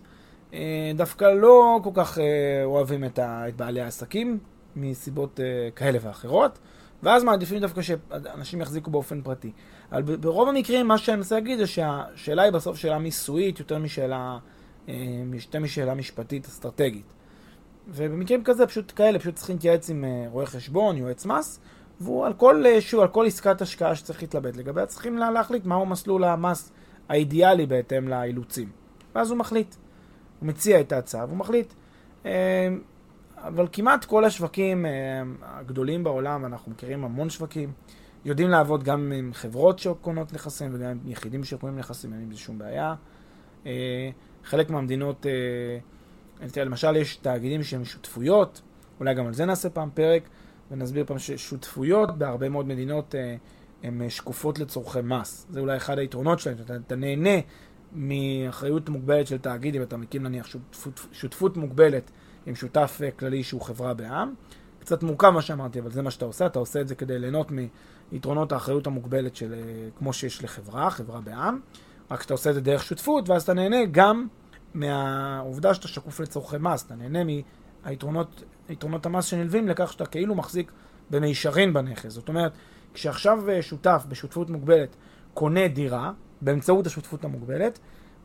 אה, 0.55 0.93
דווקא 0.95 1.25
לא 1.25 1.81
כל 1.83 1.91
כך 1.95 2.19
אה, 2.19 2.25
אוהבים 2.65 3.05
את, 3.05 3.19
בעלי 3.57 3.81
העסקים, 3.81 4.39
מסיבות 4.77 5.41
אה, 5.41 5.69
כאלה 5.77 5.99
ואחרות, 6.03 6.59
ואז 7.03 7.25
מעדיפים 7.25 7.59
דווקא 7.59 7.83
שאנשים 7.83 8.61
יחזיקו 8.61 8.91
באופן 8.91 9.23
פרטי. 9.23 9.53
אבל 9.93 10.03
ברוב 10.03 10.49
המקרים 10.49 10.89
מה 10.89 10.99
שאני 10.99 11.17
מנסה 11.17 11.35
להגיד 11.35 11.59
זה 11.59 11.67
שהשאלה 11.67 12.43
היא 12.43 12.53
בסוף 12.53 12.77
שאלה 12.77 12.99
מיסויית 12.99 13.59
יותר 13.59 13.79
משאלה, 13.79 14.39
משאלה 15.61 15.95
משפטית 15.95 16.47
אסטרטגית. 16.47 17.05
ובמקרים 17.95 18.45
כזה 18.45 18.67
פשוט 18.67 18.93
כאלה, 18.97 19.19
פשוט 19.19 19.35
צריכים 19.35 19.57
להתייעץ 19.57 19.91
עם 19.91 20.05
אה, 20.05 20.27
רואה 20.31 20.47
חשבון, 20.47 20.97
יועץ 20.97 21.27
מס, 21.27 21.61
והוא 22.01 22.27
על 22.27 22.33
כל, 22.33 22.67
אה, 22.67 22.81
שהוא, 22.81 23.03
על 23.03 23.09
כל 23.09 23.27
עסקת 23.27 23.63
השקעה 23.63 23.95
שצריך 23.95 24.23
להתלבט 24.23 24.57
לגביה, 24.57 24.87
צריכים 24.87 25.19
לה- 25.19 25.31
להחליט 25.31 25.65
מהו 25.65 25.87
מסלול 25.87 26.25
המס 26.25 26.73
האידיאלי 27.09 27.67
בהתאם 27.67 28.09
לאילוצים. 28.09 28.69
ואז 29.15 29.31
הוא 29.31 29.39
מחליט. 29.39 29.75
הוא 30.41 30.49
מציע 30.49 30.81
את 30.81 30.93
ההצעה 30.93 31.25
והוא 31.25 31.37
מחליט. 31.37 31.73
אה, 32.27 32.69
אבל 33.37 33.67
כמעט 33.73 34.05
כל 34.05 34.25
השווקים 34.25 34.87
הגדולים 35.43 36.05
בעולם, 36.05 36.45
אנחנו 36.45 36.73
מכירים 36.73 37.05
המון 37.05 37.31
שווקים, 37.31 37.73
יודעים 38.25 38.49
לעבוד 38.49 38.85
גם 38.85 39.13
עם 39.17 39.31
חברות 39.35 39.79
שקונות 39.79 40.33
נכסים 40.33 40.71
וגם 40.75 40.91
עם 40.91 40.99
יחידים 41.05 41.45
שקונים 41.45 41.79
נכסים, 41.79 42.13
אין 42.13 42.23
עם 42.23 42.33
זה 42.33 42.39
שום 42.39 42.59
בעיה. 42.59 42.95
חלק 44.45 44.71
מהמדינות, 44.71 45.27
למשל 46.57 46.97
יש 46.97 47.17
תאגידים 47.17 47.63
שהם 47.63 47.85
שותפויות, 47.85 48.61
אולי 49.01 49.15
גם 49.15 49.27
על 49.27 49.35
זה 49.35 49.45
נעשה 49.45 49.71
פעם 49.71 49.91
פרק, 49.95 50.23
ונסביר 50.71 51.05
פעם 51.07 51.19
ששותפויות 51.19 52.19
בהרבה 52.19 52.49
מאוד 52.49 52.69
מדינות 52.69 53.15
הן 53.83 54.09
שקופות 54.09 54.59
לצורכי 54.59 54.99
מס. 55.05 55.47
זה 55.51 55.61
אולי 55.61 55.77
אחד 55.77 55.99
היתרונות 55.99 56.39
שלהם, 56.39 56.57
שאתה 56.59 56.77
אתה 56.77 56.97
נהנה 56.97 57.41
מאחריות 57.93 58.89
מוגבלת 58.89 59.27
של 59.27 59.39
תאגיד, 59.39 59.77
אם 59.77 59.83
אתה 59.83 59.97
מקים 59.97 60.23
נניח 60.23 60.47
שותפות, 60.47 61.07
שותפות 61.13 61.57
מוגבלת 61.57 62.11
עם 62.47 62.55
שותף 62.55 63.01
אה, 63.05 63.11
כללי 63.11 63.43
שהוא 63.43 63.61
חברה 63.61 63.95
בעם. 63.95 64.35
קצת 64.81 65.03
מורכב 65.03 65.31
מה 65.31 65.43
שאמרתי, 65.43 65.81
אבל 65.81 65.91
זה 65.91 66.03
מה 66.03 66.11
שאתה 66.11 66.25
עושה, 66.25 66.47
אתה 66.47 66.59
עושה 66.59 66.81
את 66.81 66.89
זה 66.89 66.95
כדי 66.95 67.19
ליהנות 67.19 67.53
מיתרונות 68.13 68.53
האחריות 68.53 68.87
המוגבלת 68.87 69.37
של, 69.37 69.55
אה, 69.55 69.59
כמו 69.99 70.13
שיש 70.13 70.45
לחברה, 70.45 70.91
חברה 70.91 71.21
בעם, 71.21 71.61
רק 72.11 72.23
שאתה 72.23 72.35
עושה 72.35 72.51
את 72.51 72.55
זה 72.55 72.61
דרך 72.61 72.85
שותפות, 72.85 73.29
ואז 73.29 73.43
אתה 73.43 73.55
נהנה 73.55 73.85
גם 73.93 74.27
מהעובדה 74.75 75.75
שאתה 75.75 75.89
שקוף 75.89 76.21
לצורכי 76.21 76.57
מס, 76.61 76.85
אתה 76.87 76.95
נהנה 76.95 77.35
מהיתרונות 77.85 79.07
המס 79.07 79.25
שנלווים 79.25 79.69
לכך 79.69 79.93
שאתה 79.93 80.07
כאילו 80.07 80.35
מחזיק 80.35 80.73
במישרין 81.11 81.73
בנכס. 81.73 82.13
זאת 82.13 82.29
אומרת, 82.29 82.53
כשעכשיו 82.95 83.51
אה, 83.51 83.63
שותף 83.63 84.05
בשותפות 84.09 84.51
מוגבלת 84.51 84.97
קונה 85.35 85.69
דירה, 85.69 86.13
באמצעות 86.41 86.87
השותפות 86.87 87.25
המוגבלת. 87.25 87.79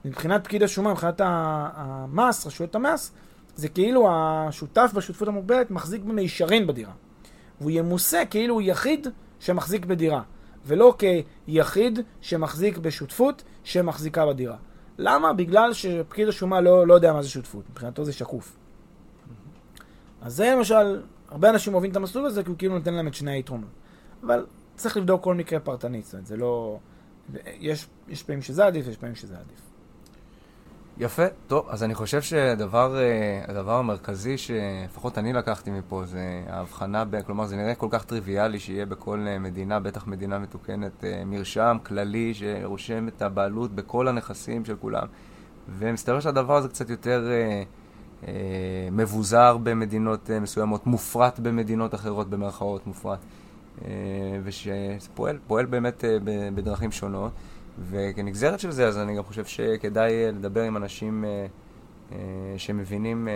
מבחינת 0.05 0.43
פקיד 0.43 0.63
השומה, 0.63 0.91
מבחינת 0.91 1.21
המס, 1.23 2.47
רשויות 2.47 2.75
המס, 2.75 3.11
זה 3.55 3.69
כאילו 3.69 4.07
השותף 4.11 4.91
בשותפות 4.95 5.27
המוגבלת 5.27 5.71
מחזיק 5.71 6.03
במישרין 6.03 6.67
בדירה. 6.67 6.91
והוא 7.61 7.71
ימוסה 7.71 8.23
כאילו 8.29 8.53
הוא 8.53 8.61
יחיד 8.61 9.07
שמחזיק 9.39 9.85
בדירה, 9.85 10.21
ולא 10.65 10.95
כיחיד 11.47 11.99
שמחזיק 12.21 12.77
בשותפות 12.77 13.43
שמחזיקה 13.63 14.25
בדירה. 14.25 14.55
למה? 14.97 15.33
בגלל 15.33 15.73
שפקיד 15.73 16.27
השומה 16.27 16.61
לא, 16.61 16.87
לא 16.87 16.93
יודע 16.93 17.13
מה 17.13 17.21
זה 17.21 17.29
שותפות, 17.29 17.69
מבחינתו 17.69 18.05
זה 18.05 18.13
שקוף. 18.13 18.57
אז 20.21 20.35
זה 20.35 20.53
למשל, 20.57 21.01
הרבה 21.29 21.49
אנשים 21.49 21.73
אוהבים 21.73 21.91
את 21.91 21.95
המסלול 21.95 22.25
הזה 22.25 22.43
כי 22.43 22.49
הוא 22.49 22.57
כאילו 22.57 22.77
נותן 22.77 22.93
להם 22.93 23.07
את 23.07 23.13
שני 23.13 23.31
היתרונות. 23.31 23.69
אבל 24.23 24.45
צריך 24.75 24.97
לבדוק 24.97 25.23
כל 25.23 25.35
מקרה 25.35 25.59
פרטנית, 25.59 26.05
זאת 26.05 26.13
אומרת, 26.13 26.25
זה 26.25 26.37
לא... 26.37 26.79
יש, 27.45 27.87
יש 28.07 28.23
פעמים 28.23 28.41
שזה 28.41 28.65
עדיף, 28.65 28.87
יש 28.87 28.97
פעמים 28.97 29.15
שזה 29.15 29.35
עדיף. 29.37 29.64
יפה, 30.97 31.23
טוב, 31.47 31.65
אז 31.69 31.83
אני 31.83 31.95
חושב 31.95 32.21
שהדבר 32.21 32.97
אה, 32.97 33.79
המרכזי 33.79 34.37
שלפחות 34.37 35.17
אני 35.17 35.33
לקחתי 35.33 35.71
מפה 35.71 36.05
זה 36.05 36.43
ההבחנה, 36.49 37.05
ב, 37.05 37.21
כלומר 37.21 37.45
זה 37.45 37.55
נראה 37.55 37.75
כל 37.75 37.87
כך 37.89 38.05
טריוויאלי 38.05 38.59
שיהיה 38.59 38.85
בכל 38.85 39.25
אה, 39.27 39.39
מדינה, 39.39 39.79
בטח 39.79 40.07
מדינה 40.07 40.39
מתוקנת, 40.39 41.03
אה, 41.03 41.23
מרשם 41.25 41.77
כללי 41.83 42.33
שרושם 42.33 43.07
את 43.07 43.21
הבעלות 43.21 43.71
בכל 43.75 44.07
הנכסים 44.07 44.65
של 44.65 44.75
כולם. 44.75 45.07
ומסתבר 45.69 46.19
שהדבר 46.19 46.55
הזה 46.55 46.67
קצת 46.67 46.89
יותר 46.89 47.27
מבוזר 48.91 49.57
במדינות 49.63 50.29
מסוימות, 50.41 50.87
מופרט 50.87 51.39
במדינות 51.39 51.95
אחרות, 51.95 52.29
במרכאות 52.29 52.87
מופרט. 52.87 53.19
ושפועל 54.43 55.65
באמת 55.69 56.03
בדרכים 56.55 56.91
שונות. 56.91 57.31
וכנגזרת 57.89 58.59
של 58.59 58.71
זה, 58.71 58.87
אז 58.87 58.97
אני 58.97 59.17
גם 59.17 59.23
חושב 59.23 59.45
שכדאי 59.45 60.11
אה, 60.11 60.31
לדבר 60.31 60.61
עם 60.61 60.77
אנשים 60.77 61.25
שמבינים 62.57 63.27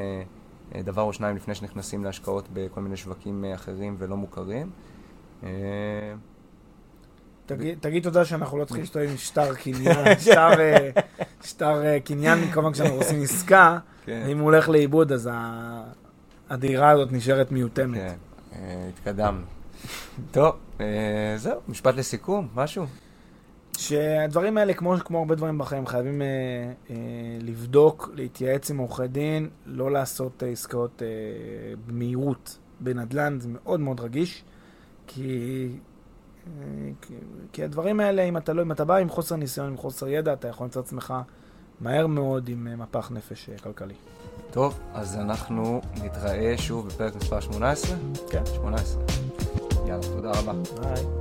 דבר 0.75 1.01
או 1.01 1.13
שניים 1.13 1.35
לפני 1.35 1.55
שנכנסים 1.55 2.03
להשקעות 2.03 2.47
בכל 2.53 2.81
מיני 2.81 2.97
שווקים 2.97 3.45
אחרים 3.55 3.95
ולא 3.99 4.17
מוכרים. 4.17 4.69
תגיד, 7.45 7.77
תגיד 7.79 8.03
תודה 8.03 8.25
שאנחנו 8.25 8.57
לא 8.57 8.65
צריכים 8.65 8.81
להשתמש 8.81 9.09
עם 9.09 9.17
שטר 9.27 9.55
קניין, 9.55 10.19
שטר, 10.19 10.49
שטר 11.43 11.99
קניין, 11.99 12.51
כמובן 12.51 12.73
כשאנחנו 12.73 12.95
עושים 12.95 13.21
עסקה, 13.21 13.77
כן. 14.05 14.25
אם 14.31 14.37
הוא 14.37 14.45
הולך 14.45 14.69
לאיבוד 14.69 15.11
אז 15.11 15.29
הדירה 16.49 16.89
הזאת 16.89 17.11
נשארת 17.11 17.51
מיותמת. 17.51 17.97
כן, 17.97 18.15
התקדמנו. 18.89 19.45
טוב, 20.31 20.55
אה, 20.81 21.33
זהו, 21.37 21.59
משפט 21.67 21.95
לסיכום, 21.95 22.47
משהו. 22.55 22.85
שהדברים 23.79 24.57
האלה, 24.57 24.73
כמו, 24.73 24.95
כמו 25.05 25.19
הרבה 25.19 25.35
דברים 25.35 25.57
בחיים, 25.57 25.87
חייבים 25.87 26.21
אה, 26.21 26.27
אה, 26.89 26.95
לבדוק, 27.41 28.09
להתייעץ 28.13 28.71
עם 28.71 28.77
עורכי 28.77 29.07
דין, 29.07 29.49
לא 29.65 29.91
לעשות 29.91 30.43
אה, 30.43 30.47
עסקאות 30.47 31.01
אה, 31.01 31.07
במהירות 31.87 32.57
בנדל"ן, 32.79 33.39
זה 33.39 33.47
מאוד 33.51 33.79
מאוד 33.79 33.99
רגיש, 33.99 34.43
כי, 35.07 35.67
אה, 36.47 36.51
כי, 37.01 37.13
כי 37.51 37.63
הדברים 37.63 37.99
האלה, 37.99 38.23
אם 38.23 38.37
אתה, 38.37 38.53
לא, 38.53 38.61
אם 38.61 38.71
אתה 38.71 38.85
בא 38.85 38.95
עם 38.95 39.09
חוסר 39.09 39.35
ניסיון, 39.35 39.67
עם 39.67 39.77
חוסר 39.77 40.07
ידע, 40.07 40.33
אתה 40.33 40.47
יכול 40.47 40.65
למצוא 40.65 40.81
עצמך 40.81 41.13
מהר 41.81 42.07
מאוד 42.07 42.49
עם 42.49 42.67
אה, 42.67 42.75
מפח 42.75 43.11
נפש 43.11 43.49
אה, 43.49 43.57
כלכלי. 43.57 43.95
טוב, 44.51 44.79
אז 44.93 45.15
אנחנו 45.15 45.81
נתראה 46.03 46.53
שוב 46.57 46.87
בפרק 46.87 47.15
מספר 47.15 47.39
18? 47.39 47.97
כן. 48.29 48.45
18. 48.45 49.01
יאללה, 49.87 50.03
תודה 50.03 50.31
רבה. 50.31 50.53
ביי. 50.81 51.18